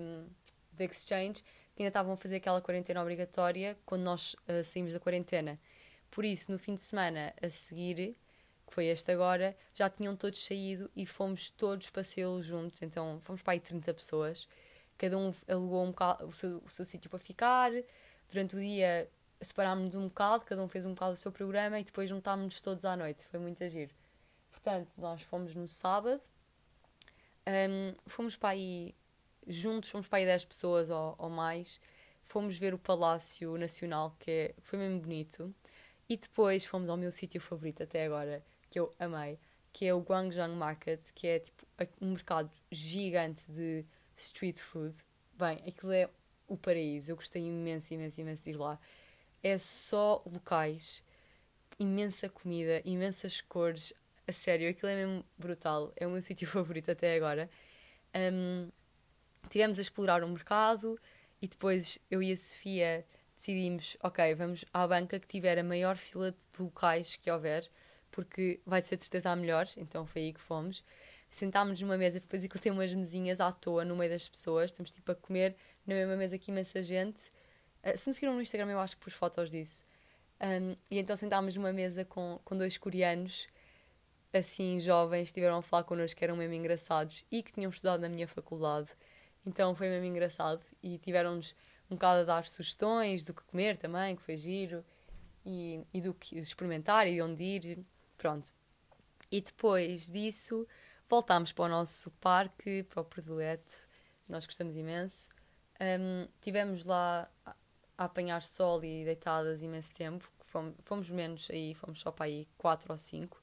de 0.72 0.86
exchange, 0.86 1.44
que 1.80 1.84
ainda 1.84 1.92
estavam 1.92 2.12
a 2.12 2.18
fazer 2.18 2.36
aquela 2.36 2.60
quarentena 2.60 3.02
obrigatória 3.02 3.78
quando 3.86 4.02
nós 4.02 4.34
uh, 4.34 4.62
saímos 4.66 4.92
da 4.92 5.00
quarentena. 5.00 5.58
Por 6.12 6.26
isso, 6.26 6.52
no 6.52 6.60
fim 6.60 6.76
de 6.76 6.82
semana 6.82 7.34
a 7.42 7.50
seguir, 7.50 8.18
que 8.68 8.74
foi 8.74 8.88
este 8.88 9.10
agora, 9.14 9.56
já 9.74 9.90
tinham 9.90 10.14
todos 10.14 10.44
saído 10.44 10.92
e 10.94 11.06
fomos 11.06 11.50
todos 11.52 11.90
Seul 12.04 12.44
juntos. 12.44 12.82
Então, 12.82 13.22
fomos 13.22 13.42
para 13.42 13.54
aí 13.54 13.62
30 13.62 13.94
pessoas 13.94 14.46
cada 14.98 15.18
um 15.18 15.34
alugou 15.48 15.86
um 15.86 15.92
bocado, 15.92 16.26
o 16.26 16.34
seu, 16.34 16.58
o 16.58 16.70
seu 16.70 16.86
sítio 16.86 17.10
para 17.10 17.20
ficar. 17.20 17.72
Durante 18.28 18.58
o 18.58 18.60
dia 18.60 19.10
separámos-nos 19.40 19.96
um 19.96 20.10
bocado, 20.10 20.44
cada 20.44 20.62
um 20.62 20.68
fez 20.68 20.86
um 20.86 20.94
bocado 20.94 21.14
o 21.14 21.16
seu 21.16 21.32
programa 21.32 21.80
e 21.80 21.86
depois 21.86 22.10
juntámos-nos 22.10 22.60
todos 22.60 22.84
à 22.84 22.98
noite. 22.98 23.26
Foi 23.28 23.40
muito 23.40 23.64
agir. 23.64 23.90
Portanto, 24.52 24.92
nós 24.98 25.22
fomos 25.22 25.56
no 25.56 25.70
sábado, 25.70 26.22
um, 27.48 27.96
fomos 28.06 28.36
para 28.36 28.50
aí 28.50 28.94
juntos, 29.50 29.90
fomos 29.90 30.08
para 30.08 30.20
aí 30.20 30.26
10 30.26 30.46
pessoas 30.46 30.90
ou, 30.90 31.16
ou, 31.18 31.30
mais. 31.30 31.82
Fomos 32.24 32.58
ver 32.58 32.74
o 32.74 32.78
Palácio 32.78 33.58
Nacional, 33.58 34.16
que 34.20 34.32
é, 34.32 34.56
foi 34.62 34.78
mesmo 34.80 35.00
bonito. 35.00 35.54
E 36.08 36.16
depois 36.16 36.64
fomos 36.66 36.90
ao 36.90 36.98
meu 36.98 37.12
sítio 37.12 37.42
favorito 37.42 37.84
até 37.84 38.06
agora, 38.06 38.44
que 38.70 38.80
eu 38.80 38.94
amei, 39.00 39.40
que 39.74 39.86
é 39.86 39.94
o 39.94 40.00
Guangzhou 40.00 40.48
Market, 40.50 41.02
que 41.14 41.28
é 41.28 41.40
tipo 41.40 41.66
um 42.02 42.12
mercado 42.12 42.52
gigante 42.72 43.44
de 43.52 43.86
street 44.18 44.60
food. 44.60 44.96
Bem, 45.38 45.58
aquilo 45.68 45.92
é 45.92 46.10
o 46.48 46.58
paraíso. 46.58 47.12
Eu 47.12 47.16
gostei 47.16 47.44
imenso, 47.44 47.94
imenso, 47.94 48.20
imenso 48.20 48.44
de 48.44 48.50
ir 48.52 48.58
lá. 48.58 48.80
É 49.42 49.58
só 49.58 50.22
locais, 50.26 51.04
imensa 51.80 52.28
comida, 52.30 52.82
imensas 52.86 53.42
cores. 53.42 53.94
A 54.28 54.32
sério, 54.32 54.70
aquilo 54.70 54.92
é 54.92 54.96
mesmo 54.96 55.26
brutal. 55.38 55.94
É 55.96 56.06
o 56.06 56.12
meu 56.12 56.22
sítio 56.24 56.48
favorito 56.48 56.92
até 56.92 57.16
agora. 57.16 57.50
Um, 58.16 58.70
tivemos 59.50 59.78
a 59.78 59.82
explorar 59.82 60.24
um 60.24 60.30
mercado 60.30 61.00
e 61.42 61.48
depois 61.48 62.00
eu 62.10 62.22
e 62.22 62.32
a 62.32 62.38
Sofia 62.38 63.06
decidimos, 63.36 63.98
ok, 64.04 64.36
vamos 64.36 64.66
à 64.74 64.88
banca 64.88 65.20
que 65.20 65.28
tiver 65.28 65.58
a 65.58 65.64
maior 65.64 65.98
fila 65.98 66.32
de 66.32 66.62
locais 66.64 67.16
que 67.16 67.32
houver, 67.32 67.70
porque 68.12 68.60
vai 68.66 68.82
ser 68.82 68.98
de 68.98 69.04
certeza 69.04 69.32
a 69.32 69.36
melhor, 69.36 69.68
então 69.78 70.06
foi 70.06 70.24
aí 70.24 70.34
que 70.34 70.42
fomos 70.42 70.84
sentámos-nos 71.30 71.82
numa 71.82 71.98
mesa, 71.98 72.20
depois 72.20 72.44
aquilo 72.44 72.60
tem 72.60 72.72
umas 72.72 72.94
mesinhas 72.94 73.40
à 73.40 73.52
toa 73.52 73.86
no 73.86 73.96
meio 73.96 74.12
das 74.12 74.28
pessoas, 74.28 74.72
estamos 74.72 74.92
tipo 74.92 75.12
a 75.12 75.16
comer 75.16 75.56
na 75.86 75.96
mesma 75.96 76.16
mesa 76.16 76.38
que 76.38 76.52
imensa 76.52 76.82
gente. 76.82 77.32
Uh, 77.84 77.98
se 77.98 78.10
me 78.10 78.14
seguiram 78.14 78.34
no 78.34 78.42
Instagram, 78.42 78.72
eu 78.72 78.80
acho 78.80 78.98
que 78.98 79.04
pus 79.04 79.14
fotos 79.14 79.52
disso. 79.52 79.84
Um, 80.42 80.76
e 80.90 81.00
então 81.00 81.16
sentámos 81.16 81.56
numa 81.56 81.72
mesa 81.72 82.04
com, 82.06 82.40
com 82.44 82.58
dois 82.58 82.78
coreanos, 82.78 83.48
assim, 84.34 84.80
jovens, 84.80 85.24
estiveram 85.24 85.58
a 85.58 85.62
falar 85.62 85.84
connosco 85.84 86.18
que 86.18 86.24
eram 86.24 86.36
mesmo 86.36 86.54
engraçados 86.54 87.26
e 87.32 87.44
que 87.44 87.52
tinham 87.52 87.70
estudado 87.70 88.02
na 88.02 88.10
minha 88.10 88.28
faculdade. 88.28 88.90
Então 89.46 89.76
foi 89.76 89.90
mesmo 89.90 90.06
engraçado 90.06 90.64
e 90.82 90.98
tiveram-nos 90.98 91.56
um 91.90 91.96
bocado 91.96 92.22
a 92.22 92.24
dar 92.24 92.46
sugestões 92.46 93.24
do 93.26 93.34
que 93.34 93.44
comer 93.44 93.78
também, 93.78 94.16
que 94.16 94.22
foi 94.22 94.38
giro, 94.38 94.84
e, 95.46 95.84
e 95.94 96.02
do 96.02 96.14
que 96.14 96.38
experimentar 96.38 97.08
e 97.08 97.16
de 97.16 97.22
onde 97.22 97.44
ir. 97.44 97.86
Pronto. 98.18 98.52
E 99.32 99.42
depois 99.42 100.10
disso 100.10 100.68
voltámos 101.10 101.52
para 101.52 101.66
o 101.66 101.70
nosso 101.70 102.12
parque, 102.12 102.84
para 102.84 103.02
o 103.02 103.06
predileto, 103.06 103.80
nós 104.28 104.46
gostamos 104.46 104.76
imenso. 104.76 105.30
Um, 105.82 106.28
tivemos 106.42 106.86
lá 106.86 107.30
a, 107.46 107.56
apanhar 107.98 108.44
sol 108.44 108.84
e 108.84 109.04
deitadas 109.04 109.62
imenso 109.62 109.94
tempo, 109.94 110.30
fomos, 110.46 110.76
fomos, 110.84 111.10
menos 111.10 111.48
aí, 111.50 111.74
fomos 111.74 112.00
só 112.00 112.12
para 112.12 112.26
aí 112.26 112.48
4 112.58 112.92
ou 112.92 112.98
5. 112.98 113.39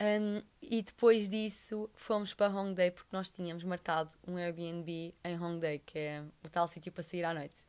Um, 0.00 0.42
e 0.62 0.82
depois 0.82 1.28
disso 1.28 1.90
fomos 1.94 2.32
para 2.32 2.50
Hongdae 2.50 2.90
porque 2.90 3.14
nós 3.14 3.30
tínhamos 3.30 3.62
marcado 3.64 4.14
um 4.26 4.36
Airbnb 4.36 5.14
em 5.22 5.38
Hongdae, 5.38 5.78
que 5.80 5.98
é 5.98 6.24
o 6.42 6.48
tal 6.48 6.66
sítio 6.66 6.90
para 6.90 7.02
sair 7.02 7.24
à 7.24 7.34
noite. 7.34 7.62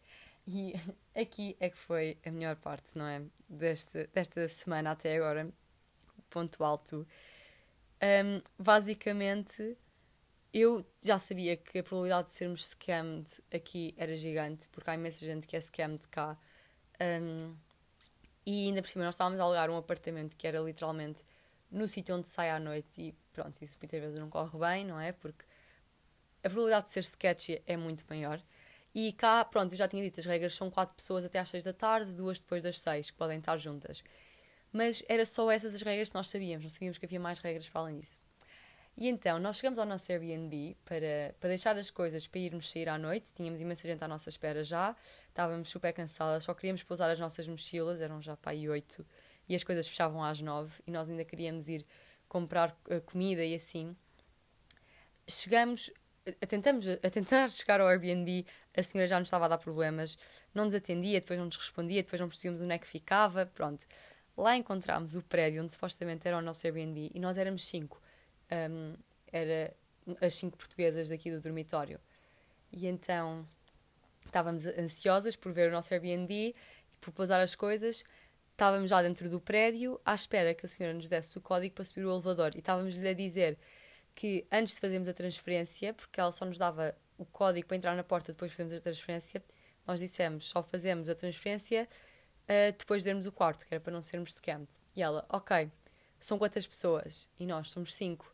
E 0.47 0.73
aqui 1.13 1.57
é 1.59 1.69
que 1.69 1.77
foi 1.77 2.17
a 2.25 2.31
melhor 2.31 2.55
parte, 2.55 2.87
não 2.95 3.05
é? 3.05 3.21
Deste, 3.49 4.07
desta 4.13 4.47
semana 4.47 4.91
até 4.91 5.17
agora, 5.17 5.51
ponto 6.29 6.63
alto 6.63 7.05
um, 8.01 8.41
basicamente, 8.57 9.77
eu 10.51 10.83
já 11.03 11.19
sabia 11.19 11.55
que 11.55 11.79
a 11.79 11.83
probabilidade 11.83 12.29
de 12.29 12.33
sermos 12.33 12.65
scammed 12.69 13.27
aqui 13.53 13.93
era 13.95 14.17
gigante, 14.17 14.67
porque 14.69 14.89
há 14.89 14.95
imensa 14.95 15.23
gente 15.23 15.45
que 15.45 15.55
é 15.55 15.61
scammed 15.61 16.07
cá. 16.07 16.35
Um, 16.99 17.55
e 18.43 18.67
ainda 18.67 18.81
por 18.81 18.89
cima, 18.89 19.05
nós 19.05 19.13
estávamos 19.13 19.39
a 19.39 19.43
alugar 19.43 19.69
um 19.69 19.77
apartamento 19.77 20.35
que 20.35 20.47
era 20.47 20.59
literalmente 20.59 21.23
no 21.71 21.87
sítio 21.87 22.15
onde 22.15 22.27
sai 22.27 22.49
à 22.49 22.59
noite, 22.59 23.01
e 23.01 23.15
pronto, 23.33 23.55
isso 23.61 23.77
muitas 23.81 23.99
vezes 23.99 24.19
não 24.19 24.29
corre 24.29 24.59
bem, 24.59 24.85
não 24.85 24.99
é? 24.99 25.11
Porque 25.11 25.45
a 26.43 26.49
probabilidade 26.49 26.87
de 26.87 26.93
ser 26.93 27.03
sketchy 27.03 27.61
é 27.65 27.77
muito 27.77 28.03
maior. 28.09 28.41
E 28.93 29.13
cá, 29.13 29.45
pronto, 29.45 29.73
eu 29.73 29.77
já 29.77 29.87
tinha 29.87 30.03
dito, 30.03 30.19
as 30.19 30.25
regras 30.25 30.53
são 30.53 30.69
quatro 30.69 30.95
pessoas 30.95 31.23
até 31.23 31.39
às 31.39 31.49
seis 31.49 31.63
da 31.63 31.71
tarde, 31.71 32.11
duas 32.11 32.39
depois 32.39 32.61
das 32.61 32.79
seis, 32.79 33.09
que 33.09 33.17
podem 33.17 33.39
estar 33.39 33.57
juntas. 33.57 34.03
Mas 34.71 35.03
era 35.07 35.25
só 35.25 35.49
essas 35.49 35.73
as 35.73 35.81
regras 35.81 36.09
que 36.09 36.15
nós 36.15 36.27
sabíamos, 36.27 36.63
não 36.63 36.69
sabíamos 36.69 36.97
que 36.97 37.05
havia 37.05 37.19
mais 37.19 37.39
regras 37.39 37.69
para 37.69 37.81
além 37.81 37.99
disso. 37.99 38.21
E 38.97 39.07
então, 39.07 39.39
nós 39.39 39.57
chegamos 39.57 39.79
ao 39.79 39.85
nosso 39.85 40.11
Airbnb 40.11 40.75
para, 40.83 41.33
para 41.39 41.49
deixar 41.49 41.77
as 41.77 41.89
coisas 41.89 42.27
para 42.27 42.39
irmos 42.39 42.69
sair 42.69 42.89
à 42.89 42.97
noite. 42.97 43.31
Tínhamos 43.33 43.61
imensa 43.61 43.87
gente 43.87 44.03
à 44.03 44.07
nossa 44.07 44.29
espera 44.29 44.63
já, 44.63 44.95
estávamos 45.29 45.69
super 45.69 45.93
cansadas, 45.93 46.43
só 46.43 46.53
queríamos 46.53 46.83
pousar 46.83 47.09
as 47.09 47.19
nossas 47.19 47.47
mochilas, 47.47 48.01
eram 48.01 48.21
já 48.21 48.35
para 48.35 48.51
aí 48.51 48.67
oito, 48.69 49.05
e 49.47 49.55
as 49.55 49.63
coisas 49.63 49.87
fechavam 49.87 50.23
às 50.23 50.41
nove, 50.41 50.73
e 50.85 50.91
nós 50.91 51.09
ainda 51.09 51.25
queríamos 51.25 51.67
ir 51.67 51.85
comprar 52.27 52.77
uh, 52.89 53.01
comida 53.01 53.43
e 53.43 53.55
assim. 53.55 53.95
Chegamos, 55.27 55.91
a, 56.41 56.45
tentamos, 56.45 56.87
a 56.87 57.09
tentar 57.09 57.49
chegar 57.51 57.81
ao 57.81 57.87
Airbnb, 57.87 58.45
a 58.75 58.83
senhora 58.83 59.07
já 59.07 59.19
nos 59.19 59.27
estava 59.27 59.45
a 59.45 59.47
dar 59.49 59.57
problemas, 59.57 60.17
não 60.53 60.65
nos 60.65 60.73
atendia, 60.73 61.19
depois 61.19 61.37
não 61.37 61.45
nos 61.45 61.57
respondia, 61.57 62.03
depois 62.03 62.19
não 62.19 62.27
percebíamos 62.27 62.61
onde 62.61 62.73
é 62.73 62.77
que 62.77 62.87
ficava, 62.87 63.45
pronto. 63.45 63.85
Lá 64.37 64.55
encontramos 64.55 65.15
o 65.15 65.21
prédio 65.21 65.61
onde 65.61 65.73
supostamente 65.73 66.27
era 66.27 66.37
o 66.37 66.41
nosso 66.41 66.65
Airbnb 66.65 67.11
e 67.13 67.19
nós 67.19 67.37
éramos 67.37 67.65
cinco. 67.65 68.01
Um, 68.51 68.95
era 69.31 69.73
as 70.19 70.33
cinco 70.33 70.57
portuguesas 70.57 71.09
daqui 71.09 71.29
do 71.29 71.39
dormitório. 71.39 71.99
E 72.71 72.87
então 72.87 73.47
estávamos 74.25 74.65
ansiosas 74.65 75.35
por 75.35 75.51
ver 75.51 75.69
o 75.69 75.71
nosso 75.71 75.93
Airbnb, 75.93 76.55
por 76.99 77.11
pousar 77.11 77.41
as 77.41 77.55
coisas. 77.55 78.03
Estávamos 78.61 78.91
já 78.91 79.01
dentro 79.01 79.27
do 79.27 79.41
prédio, 79.41 79.99
à 80.05 80.13
espera 80.13 80.53
que 80.53 80.67
a 80.67 80.69
senhora 80.69 80.93
nos 80.93 81.07
desse 81.07 81.35
o 81.35 81.41
código 81.41 81.73
para 81.73 81.83
subir 81.83 82.05
o 82.05 82.11
elevador. 82.11 82.51
E 82.53 82.59
estávamos-lhe 82.59 83.07
a 83.07 83.11
dizer 83.11 83.57
que 84.13 84.45
antes 84.51 84.75
de 84.75 84.79
fazermos 84.79 85.07
a 85.07 85.13
transferência, 85.15 85.95
porque 85.95 86.19
ela 86.19 86.31
só 86.31 86.45
nos 86.45 86.59
dava 86.59 86.95
o 87.17 87.25
código 87.25 87.67
para 87.67 87.77
entrar 87.77 87.95
na 87.95 88.03
porta 88.03 88.31
depois 88.31 88.51
de 88.51 88.57
fazermos 88.57 88.77
a 88.77 88.79
transferência, 88.79 89.41
nós 89.87 89.99
dissemos 89.99 90.47
só 90.47 90.61
fazemos 90.61 91.09
a 91.09 91.15
transferência 91.15 91.89
uh, 92.43 92.77
depois 92.77 93.01
de 93.01 93.09
vermos 93.09 93.25
o 93.25 93.31
quarto, 93.31 93.65
que 93.65 93.73
era 93.73 93.81
para 93.81 93.91
não 93.91 94.03
sermos 94.03 94.35
scammed. 94.35 94.69
E 94.95 95.01
ela, 95.01 95.25
ok, 95.27 95.67
são 96.19 96.37
quantas 96.37 96.67
pessoas? 96.67 97.27
E 97.39 97.47
nós 97.47 97.71
somos 97.71 97.95
cinco. 97.95 98.31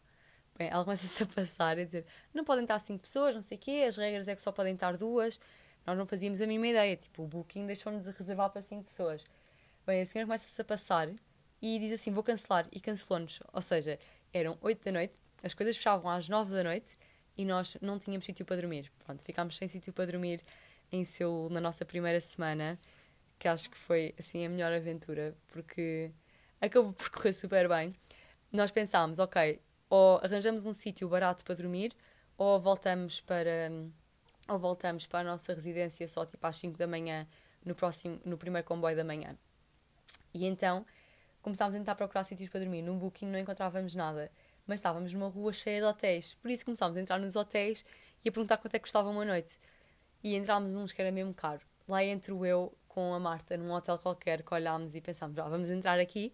Bem, 0.57 0.67
ela 0.67 0.83
começa-se 0.83 1.23
a 1.23 1.25
passar 1.25 1.77
e 1.77 1.83
a 1.83 1.85
dizer: 1.85 2.05
não 2.33 2.43
podem 2.43 2.65
estar 2.65 2.79
cinco 2.79 3.03
pessoas, 3.03 3.33
não 3.33 3.41
sei 3.41 3.57
o 3.57 3.61
quê, 3.61 3.85
as 3.87 3.95
regras 3.95 4.27
é 4.27 4.35
que 4.35 4.41
só 4.41 4.51
podem 4.51 4.73
estar 4.73 4.97
duas. 4.97 5.39
nós 5.85 5.97
não 5.97 6.05
fazíamos 6.05 6.41
a 6.41 6.45
mínima 6.45 6.67
ideia. 6.67 6.97
Tipo, 6.97 7.23
o 7.23 7.27
Booking 7.27 7.65
deixou-nos 7.65 8.03
de 8.03 8.11
reservar 8.11 8.49
para 8.49 8.61
5 8.61 8.83
pessoas. 8.83 9.23
Bem, 9.87 10.01
a 10.01 10.05
senhora 10.05 10.27
começa-se 10.27 10.61
a 10.61 10.65
passar 10.65 11.09
e 11.61 11.79
diz 11.79 11.93
assim: 11.93 12.11
vou 12.11 12.21
cancelar. 12.21 12.67
E 12.73 12.79
cancelou-nos. 12.81 13.39
Ou 13.53 13.61
seja, 13.61 13.97
eram 14.33 14.57
8 14.59 14.83
da 14.83 14.91
noite, 14.91 15.17
as 15.41 15.53
coisas 15.53 15.77
fechavam 15.77 16.11
às 16.11 16.27
9 16.27 16.53
da 16.53 16.61
noite 16.61 16.97
e 17.37 17.45
nós 17.45 17.77
não 17.81 17.97
tínhamos 17.97 18.25
sítio 18.25 18.45
para 18.45 18.57
dormir. 18.57 18.91
Pronto, 19.05 19.23
ficámos 19.23 19.55
sem 19.55 19.69
sítio 19.69 19.93
para 19.93 20.11
dormir 20.11 20.43
em 20.91 21.05
Seul 21.05 21.49
na 21.49 21.61
nossa 21.61 21.85
primeira 21.85 22.19
semana, 22.19 22.77
que 23.39 23.47
acho 23.47 23.69
que 23.69 23.77
foi 23.77 24.13
assim 24.19 24.45
a 24.45 24.49
melhor 24.49 24.73
aventura, 24.73 25.33
porque 25.47 26.11
acabou 26.59 26.91
por 26.91 27.07
correr 27.09 27.31
super 27.31 27.69
bem. 27.69 27.95
Nós 28.51 28.71
pensámos, 28.71 29.19
ok, 29.19 29.61
ou 29.89 30.17
arranjamos 30.21 30.65
um 30.65 30.73
sítio 30.73 31.07
barato 31.07 31.45
para 31.45 31.55
dormir, 31.55 31.95
ou 32.37 32.59
voltamos 32.59 33.21
para 33.21 33.71
ou 34.49 34.59
voltamos 34.59 35.07
para 35.07 35.19
a 35.21 35.31
nossa 35.31 35.53
residência 35.53 36.05
só 36.09 36.25
tipo 36.25 36.45
às 36.45 36.57
5 36.57 36.77
da 36.77 36.87
manhã 36.87 37.25
no 37.63 37.73
próximo 37.73 38.19
no 38.25 38.37
primeiro 38.37 38.67
comboio 38.67 38.97
da 38.97 39.03
manhã. 39.05 39.37
E 40.33 40.45
então 40.45 40.85
começámos 41.41 41.75
a 41.75 41.77
tentar 41.77 41.95
procurar 41.95 42.23
sítios 42.23 42.49
para 42.49 42.59
dormir. 42.59 42.81
No 42.81 42.95
Booking 42.95 43.27
não 43.27 43.39
encontrávamos 43.39 43.95
nada, 43.95 44.31
mas 44.65 44.79
estávamos 44.79 45.13
numa 45.13 45.29
rua 45.29 45.53
cheia 45.53 45.79
de 45.79 45.85
hotéis. 45.85 46.33
Por 46.35 46.51
isso 46.51 46.65
começámos 46.65 46.97
a 46.97 47.01
entrar 47.01 47.19
nos 47.19 47.35
hotéis 47.35 47.85
e 48.23 48.29
a 48.29 48.31
perguntar 48.31 48.57
quanto 48.57 48.75
é 48.75 48.79
que 48.79 48.83
custava 48.83 49.09
uma 49.09 49.23
noite. 49.23 49.57
E 50.23 50.35
entrámos 50.35 50.73
uns 50.73 50.91
que 50.91 51.01
era 51.01 51.11
mesmo 51.11 51.33
caro. 51.33 51.61
Lá 51.87 52.03
entro 52.03 52.45
eu 52.45 52.77
com 52.87 53.13
a 53.13 53.19
Marta 53.19 53.55
num 53.55 53.71
hotel 53.71 53.97
qualquer 53.99 54.43
que 54.43 54.53
olhámos 54.53 54.95
e 54.95 55.01
pensámos, 55.01 55.37
ah, 55.37 55.47
vamos 55.47 55.69
entrar 55.69 55.99
aqui. 55.99 56.33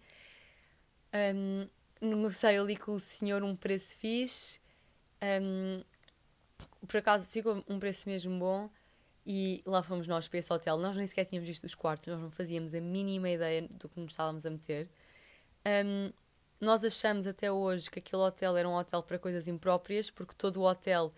Um, 1.14 1.68
negociei 2.02 2.58
ali 2.58 2.76
com 2.76 2.94
o 2.94 3.00
senhor 3.00 3.44
um 3.44 3.56
preço 3.56 3.98
fixe. 3.98 4.60
Um, 5.22 5.84
por 6.88 6.98
acaso 6.98 7.28
ficou 7.28 7.64
um 7.68 7.80
preço 7.80 8.10
mesmo 8.10 8.38
bom 8.40 8.70
e 9.26 9.64
lá 9.66 9.82
fomos 9.82 10.08
nós 10.08 10.28
para 10.28 10.40
esse 10.40 10.52
hotel. 10.52 10.78
Nós 10.78 10.96
nem 10.96 11.08
sequer 11.08 11.26
tínhamos 11.26 11.48
visto 11.48 11.64
os 11.64 11.76
quartos, 11.76 12.08
nós 12.08 12.22
não 12.22 12.30
fazíamos 12.30 12.74
a 12.74 12.82
mínima 12.82 13.30
ideia 13.30 13.68
do 13.70 13.88
que 13.88 14.00
nos 14.00 14.12
estávamos 14.12 14.46
a 14.46 14.50
meter. 14.50 14.90
Um, 15.66 16.12
nós 16.60 16.84
achamos 16.84 17.28
até 17.28 17.52
hoje 17.52 17.90
que 17.90 18.00
aquele 18.00 18.22
hotel 18.22 18.56
era 18.56 18.68
um 18.68 18.76
hotel 18.76 19.04
para 19.04 19.20
coisas 19.20 19.48
impróprias, 19.48 20.10
porque 20.10 20.34
todo 20.36 20.58
o 20.58 20.64
hotel 20.64 21.14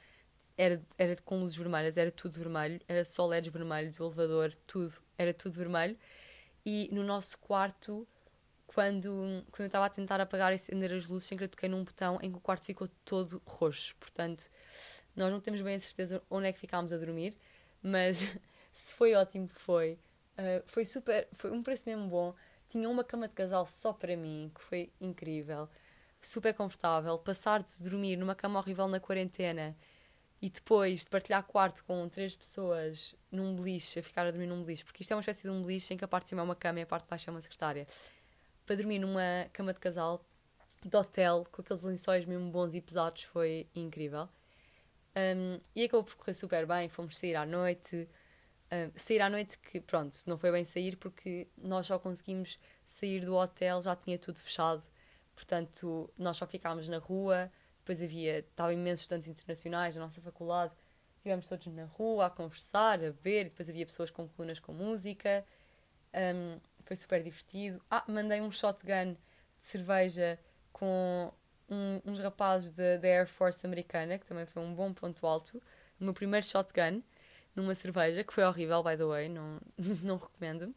era, 0.57 0.81
era 0.97 1.15
com 1.17 1.39
luzes 1.39 1.57
vermelhas, 1.57 1.97
era 1.97 2.11
tudo 2.11 2.33
vermelho, 2.33 2.79
era 2.87 3.03
só 3.03 3.25
LEDs 3.25 3.51
vermelhos, 3.51 3.99
elevador, 3.99 4.55
tudo, 4.67 4.95
era 5.17 5.33
tudo 5.33 5.53
vermelho. 5.53 5.97
E 6.65 6.89
no 6.91 7.03
nosso 7.03 7.37
quarto, 7.37 8.07
quando, 8.65 9.43
quando 9.51 9.61
eu 9.61 9.65
estava 9.67 9.85
a 9.85 9.89
tentar 9.89 10.19
apagar 10.19 10.51
e 10.51 10.55
acender 10.55 10.91
as 10.91 11.05
luzes, 11.07 11.27
sem 11.27 11.37
que 11.37 11.47
toquei 11.47 11.69
num 11.69 11.83
botão 11.83 12.19
em 12.21 12.31
que 12.31 12.37
o 12.37 12.41
quarto 12.41 12.65
ficou 12.65 12.87
todo 13.03 13.41
roxo. 13.45 13.95
Portanto, 13.97 14.49
nós 15.15 15.31
não 15.31 15.39
temos 15.39 15.61
bem 15.61 15.75
a 15.75 15.79
certeza 15.79 16.21
onde 16.29 16.47
é 16.47 16.53
que 16.53 16.59
ficámos 16.59 16.91
a 16.91 16.97
dormir, 16.97 17.37
mas 17.85 18.35
se 18.73 18.91
foi 18.91 19.13
ótimo, 19.13 19.47
foi. 19.47 19.99
Uh, 20.37 20.61
foi 20.65 20.85
super, 20.85 21.27
foi 21.33 21.51
um 21.51 21.61
preço 21.61 21.83
mesmo 21.85 22.07
bom. 22.07 22.33
Tinha 22.67 22.89
uma 22.89 23.03
cama 23.03 23.27
de 23.27 23.33
casal 23.35 23.67
só 23.67 23.93
para 23.93 24.17
mim, 24.17 24.51
que 24.53 24.61
foi 24.61 24.91
incrível. 24.99 25.69
Super 26.19 26.53
confortável. 26.53 27.17
Passar 27.19 27.61
de 27.61 27.83
dormir 27.83 28.17
numa 28.17 28.33
cama 28.33 28.59
horrível 28.59 28.87
na 28.87 28.99
quarentena 28.99 29.77
e 30.41 30.49
depois 30.49 31.01
de 31.01 31.09
partilhar 31.09 31.43
quarto 31.43 31.83
com 31.85 32.09
três 32.09 32.35
pessoas 32.35 33.15
num 33.31 33.55
beliche, 33.55 33.99
a 33.99 34.03
ficar 34.03 34.25
a 34.25 34.31
dormir 34.31 34.47
num 34.47 34.63
beliche, 34.63 34.83
porque 34.83 35.01
isto 35.03 35.11
é 35.11 35.15
uma 35.15 35.21
espécie 35.21 35.43
de 35.43 35.49
um 35.49 35.61
beliche 35.61 35.93
em 35.93 35.97
que 35.97 36.03
a 36.03 36.07
parte 36.07 36.25
de 36.25 36.29
cima 36.29 36.41
é 36.41 36.43
uma 36.43 36.55
cama 36.55 36.79
e 36.79 36.83
a 36.83 36.85
parte 36.85 37.03
de 37.05 37.09
baixo 37.09 37.29
é 37.29 37.31
uma 37.31 37.41
secretária, 37.41 37.87
para 38.65 38.75
dormir 38.75 38.99
numa 38.99 39.47
cama 39.53 39.73
de 39.73 39.79
casal 39.79 40.23
de 40.83 40.95
hotel, 40.95 41.47
com 41.51 41.61
aqueles 41.61 41.83
lençóis 41.83 42.25
mesmo 42.25 42.51
bons 42.51 42.73
e 42.73 42.81
pesados, 42.81 43.23
foi 43.23 43.67
incrível. 43.73 44.27
Um, 45.15 45.59
e 45.75 45.85
acabou 45.85 46.03
por 46.03 46.15
correr 46.15 46.33
super 46.33 46.65
bem, 46.65 46.89
fomos 46.89 47.17
sair 47.17 47.35
à 47.35 47.45
noite. 47.45 48.07
Um, 48.71 48.91
sair 48.95 49.21
à 49.21 49.29
noite 49.29 49.57
que, 49.59 49.79
pronto, 49.79 50.17
não 50.25 50.37
foi 50.37 50.51
bem 50.51 50.63
sair 50.63 50.97
porque 50.97 51.47
nós 51.57 51.87
só 51.87 51.97
conseguimos 51.97 52.59
sair 52.85 53.23
do 53.23 53.35
hotel, 53.35 53.81
já 53.81 53.95
tinha 53.95 54.17
tudo 54.17 54.39
fechado. 54.39 54.83
Portanto, 55.33 56.09
nós 56.17 56.37
só 56.37 56.45
ficámos 56.45 56.87
na 56.87 56.97
rua, 56.97 57.51
depois 57.79 58.01
havia, 58.01 58.39
estavam 58.39 58.73
imensos 58.73 59.01
estudantes 59.01 59.27
internacionais 59.27 59.95
da 59.95 60.01
nossa 60.01 60.21
faculdade, 60.21 60.73
estivemos 61.17 61.47
todos 61.47 61.67
na 61.67 61.85
rua 61.85 62.27
a 62.27 62.29
conversar, 62.29 63.03
a 63.03 63.11
ver, 63.11 63.45
depois 63.45 63.69
havia 63.69 63.85
pessoas 63.85 64.09
com 64.09 64.27
colunas 64.27 64.59
com 64.59 64.73
música, 64.73 65.45
um, 66.13 66.59
foi 66.83 66.95
super 66.95 67.21
divertido. 67.21 67.81
Ah, 67.89 68.03
mandei 68.07 68.41
um 68.41 68.51
shotgun 68.51 69.13
de 69.13 69.19
cerveja 69.65 70.39
com 70.71 71.31
um, 71.69 72.01
uns 72.05 72.19
rapazes 72.19 72.71
da 72.71 72.83
Air 73.03 73.27
Force 73.27 73.65
americana, 73.65 74.17
que 74.17 74.25
também 74.25 74.45
foi 74.45 74.61
um 74.61 74.73
bom 74.73 74.93
ponto 74.93 75.25
alto. 75.25 75.61
O 75.99 76.03
meu 76.03 76.13
primeiro 76.13 76.45
shotgun 76.45 77.01
numa 77.55 77.73
cerveja, 77.73 78.23
que 78.23 78.33
foi 78.33 78.43
horrível, 78.43 78.83
by 78.83 78.97
the 78.97 79.05
way, 79.05 79.29
não, 79.29 79.59
não 80.03 80.17
recomendo. 80.17 80.75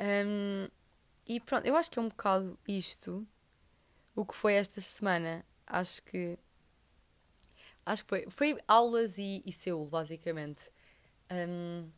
Um, 0.00 0.68
e 1.26 1.40
pronto, 1.40 1.66
eu 1.66 1.76
acho 1.76 1.90
que 1.90 1.98
é 1.98 2.02
um 2.02 2.08
bocado 2.08 2.58
isto 2.68 3.26
o 4.14 4.24
que 4.24 4.34
foi 4.34 4.54
esta 4.54 4.80
semana 4.80 5.44
acho 5.66 6.02
que. 6.02 6.38
Acho 7.84 8.04
que 8.04 8.08
foi. 8.08 8.26
Foi 8.30 8.58
aulas 8.66 9.18
e, 9.18 9.42
e 9.44 9.52
Seul, 9.52 9.86
basicamente. 9.86 10.70
Um, 11.30 11.90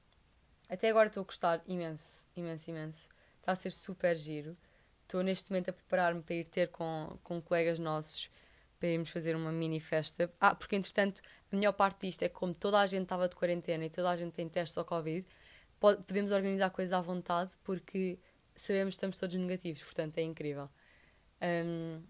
até 0.69 0.89
agora 0.89 1.09
estou 1.09 1.23
a 1.23 1.25
gostar 1.25 1.63
imenso, 1.67 2.27
imenso, 2.35 2.71
imenso. 2.71 3.09
Está 3.41 3.53
a 3.53 3.57
ser 3.57 3.73
super 3.73 4.17
giro. 4.17 4.57
Estou 5.07 5.23
neste 5.23 5.51
momento 5.51 5.69
a 5.69 5.73
preparar-me 5.73 6.21
para 6.21 6.35
ir 6.35 6.49
ter 6.49 6.69
com, 6.69 7.17
com 7.23 7.41
colegas 7.41 7.79
nossos 7.79 8.29
para 8.81 8.89
irmos 8.89 9.09
fazer 9.09 9.37
uma 9.37 9.53
mini 9.53 9.79
festa. 9.79 10.31
Ah, 10.41 10.55
porque 10.55 10.75
entretanto, 10.75 11.23
a 11.51 11.57
melhor 11.57 11.73
parte 11.73 12.07
disto 12.07 12.23
é 12.25 12.29
que, 12.29 12.35
como 12.35 12.53
toda 12.53 12.81
a 12.81 12.87
gente 12.87 13.05
estava 13.05 13.29
de 13.29 13.37
quarentena 13.37 13.85
e 13.85 13.91
toda 13.91 14.11
a 14.11 14.17
gente 14.17 14.33
tem 14.33 14.49
testes 14.49 14.77
ao 14.77 14.85
Covid, 14.85 15.25
pode, 15.79 16.03
podemos 16.03 16.33
organizar 16.33 16.71
coisas 16.71 16.93
à 16.93 17.01
vontade 17.01 17.53
porque 17.63 18.19
sabemos 18.55 18.95
que 18.95 18.99
estamos 18.99 19.17
todos 19.17 19.37
negativos, 19.37 19.83
portanto 19.85 20.19
é 20.19 20.23
incrível. 20.23 20.69
Um, 21.41 22.03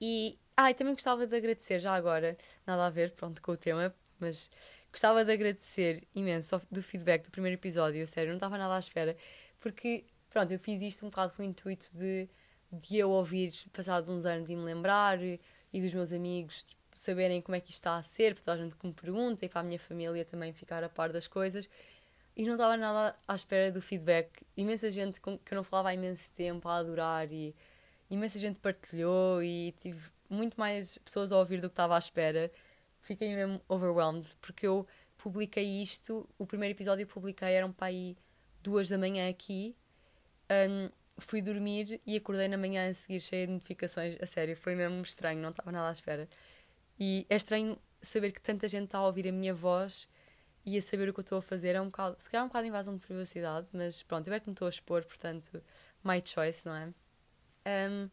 e 0.00 0.38
ah, 0.56 0.70
e 0.70 0.74
também 0.74 0.92
gostava 0.94 1.26
de 1.26 1.34
agradecer, 1.34 1.80
já 1.80 1.94
agora, 1.94 2.36
nada 2.66 2.86
a 2.86 2.90
ver, 2.90 3.12
pronto, 3.12 3.40
com 3.40 3.52
o 3.52 3.56
tema, 3.56 3.94
mas 4.20 4.50
gostava 4.90 5.24
de 5.24 5.32
agradecer 5.32 6.06
imenso 6.14 6.60
do 6.70 6.82
feedback 6.82 7.24
do 7.24 7.30
primeiro 7.30 7.58
episódio, 7.58 8.06
sério, 8.06 8.28
não 8.28 8.36
estava 8.36 8.58
nada 8.58 8.76
à 8.76 8.78
espera, 8.78 9.16
porque, 9.58 10.04
pronto, 10.32 10.50
eu 10.50 10.58
fiz 10.58 10.80
isto 10.80 11.04
um 11.04 11.10
bocado 11.10 11.34
com 11.34 11.42
o 11.42 11.44
intuito 11.44 11.86
de, 11.94 12.28
de 12.72 12.96
eu 12.96 13.10
ouvir, 13.10 13.52
passados 13.72 14.08
uns 14.08 14.24
anos, 14.24 14.48
e 14.48 14.56
me 14.56 14.62
lembrar, 14.62 15.22
e 15.22 15.38
dos 15.72 15.92
meus 15.92 16.12
amigos, 16.12 16.62
tipo, 16.62 16.80
saberem 16.94 17.42
como 17.42 17.54
é 17.54 17.60
que 17.60 17.70
isto 17.70 17.80
está 17.80 17.96
a 17.96 18.02
ser, 18.02 18.34
para 18.34 18.44
toda 18.44 18.60
a 18.60 18.64
gente 18.64 18.76
que 18.76 18.86
me 18.86 18.94
pergunta, 18.94 19.44
e 19.44 19.48
para 19.48 19.60
a 19.60 19.64
minha 19.64 19.78
família 19.78 20.24
também 20.24 20.52
ficar 20.52 20.82
a 20.82 20.88
par 20.88 21.12
das 21.12 21.26
coisas, 21.26 21.68
e 22.34 22.44
não 22.46 22.52
estava 22.52 22.78
nada 22.78 23.14
à 23.28 23.34
espera 23.34 23.70
do 23.70 23.82
feedback. 23.82 24.30
Imensa 24.56 24.90
gente 24.90 25.20
com 25.20 25.36
que 25.38 25.52
eu 25.52 25.56
não 25.56 25.64
falava 25.64 25.90
há 25.90 25.94
imenso 25.94 26.32
tempo 26.32 26.66
a 26.66 26.76
adorar, 26.76 27.30
e 27.30 27.54
imensa 28.08 28.38
gente 28.38 28.58
partilhou, 28.58 29.42
e 29.42 29.72
tive 29.80 30.10
muito 30.30 30.58
mais 30.58 30.96
pessoas 30.98 31.30
a 31.30 31.38
ouvir 31.38 31.60
do 31.60 31.68
que 31.68 31.74
estava 31.74 31.94
à 31.94 31.98
espera. 31.98 32.50
Fiquei 33.00 33.34
mesmo 33.34 33.60
overwhelmed, 33.68 34.34
porque 34.40 34.66
eu 34.66 34.86
publiquei 35.18 35.82
isto, 35.82 36.26
o 36.38 36.46
primeiro 36.46 36.74
episódio 36.74 37.06
que 37.06 37.12
publiquei 37.12 37.52
eram 37.52 37.70
para 37.70 37.88
aí 37.88 38.16
duas 38.62 38.88
da 38.88 38.96
manhã 38.96 39.28
aqui. 39.28 39.76
Um, 40.68 40.90
fui 41.18 41.40
dormir 41.40 42.00
e 42.06 42.16
acordei 42.16 42.48
na 42.48 42.56
manhã 42.56 42.90
a 42.90 42.94
seguir 42.94 43.20
cheia 43.20 43.46
de 43.46 43.52
notificações. 43.52 44.16
A 44.20 44.26
sério, 44.26 44.56
foi 44.56 44.74
mesmo 44.74 45.02
estranho, 45.02 45.40
não 45.40 45.50
estava 45.50 45.72
nada 45.72 45.88
à 45.88 45.92
espera. 45.92 46.28
E 46.98 47.26
é 47.30 47.36
estranho 47.36 47.78
saber 48.00 48.32
que 48.32 48.40
tanta 48.40 48.68
gente 48.68 48.84
está 48.84 48.98
a 48.98 49.06
ouvir 49.06 49.28
a 49.28 49.32
minha 49.32 49.54
voz 49.54 50.08
e 50.64 50.76
a 50.76 50.82
saber 50.82 51.08
o 51.08 51.12
que 51.14 51.20
eu 51.20 51.22
estou 51.22 51.38
a 51.38 51.42
fazer. 51.42 51.74
É 51.74 51.80
um 51.80 51.86
bocado, 51.86 52.16
se 52.18 52.28
calhar 52.28 52.42
é 52.42 52.44
um 52.44 52.48
bocado 52.48 52.66
invasão 52.66 52.96
de 52.96 53.02
privacidade, 53.02 53.68
mas 53.72 54.02
pronto, 54.02 54.28
eu 54.28 54.34
é 54.34 54.40
que 54.40 54.48
me 54.48 54.52
estou 54.52 54.66
a 54.66 54.70
expor, 54.70 55.04
portanto, 55.04 55.62
my 56.04 56.22
choice, 56.24 56.66
não 56.66 56.74
é? 56.74 56.92
Um, 57.88 58.10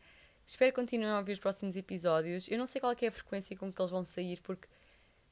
Espero 0.50 0.72
que 0.72 0.82
continuem 0.82 1.12
a 1.12 1.20
ouvir 1.20 1.34
os 1.34 1.40
próximos 1.40 1.76
episódios. 1.76 2.48
Eu 2.48 2.58
não 2.58 2.66
sei 2.66 2.82
qual 2.82 2.92
é, 2.92 3.06
é 3.06 3.08
a 3.08 3.12
frequência 3.12 3.56
com 3.56 3.72
que 3.72 3.80
eles 3.80 3.92
vão 3.92 4.04
sair, 4.04 4.42
porque, 4.42 4.68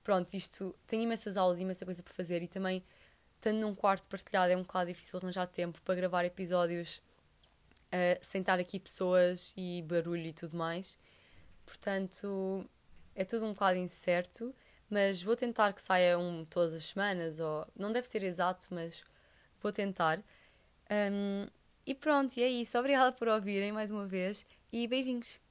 pronto, 0.04 0.32
isto 0.36 0.76
tem 0.86 1.02
imensas 1.02 1.36
aulas 1.36 1.60
imensa 1.60 1.84
coisa 1.84 2.04
para 2.04 2.14
fazer 2.14 2.44
e 2.44 2.48
também, 2.48 2.84
estando 3.38 3.60
num 3.60 3.74
quarto 3.74 4.08
partilhado, 4.08 4.52
é 4.52 4.58
um 4.58 4.64
bocado 4.64 4.88
difícil 4.88 5.20
arranjar 5.20 5.48
tempo 5.48 5.82
para 5.82 5.96
gravar 5.96 6.26
episódios 6.26 7.02
uh, 7.88 8.20
sem 8.22 8.42
estar 8.42 8.60
aqui 8.60 8.80
pessoas 8.80 9.54
e 9.56 9.82
barulho 9.84 10.26
e 10.26 10.34
tudo 10.34 10.58
mais. 10.58 10.98
Portanto, 11.66 12.66
é 13.16 13.24
tudo 13.24 13.46
um 13.46 13.54
bocado 13.54 13.78
incerto, 13.78 14.54
mas 14.90 15.22
vou 15.22 15.36
tentar 15.36 15.74
que 15.74 15.82
saia 15.82 16.18
um 16.18 16.46
todas 16.46 16.74
as 16.74 16.86
semanas, 16.86 17.40
ou 17.40 17.68
não 17.76 17.92
deve 17.92 18.08
ser 18.08 18.24
exato, 18.24 18.68
mas 18.72 19.04
vou 19.62 19.72
tentar. 19.72 20.20
Um, 20.90 21.48
e 21.86 21.94
pronto, 21.94 22.38
e 22.38 22.44
é 22.44 22.48
isso. 22.48 22.78
Obrigada 22.78 23.12
por 23.12 23.28
ouvirem 23.28 23.72
mais 23.72 23.92
uma 23.92 24.06
vez 24.06 24.46
e 24.72 24.88
beijinhos! 24.88 25.47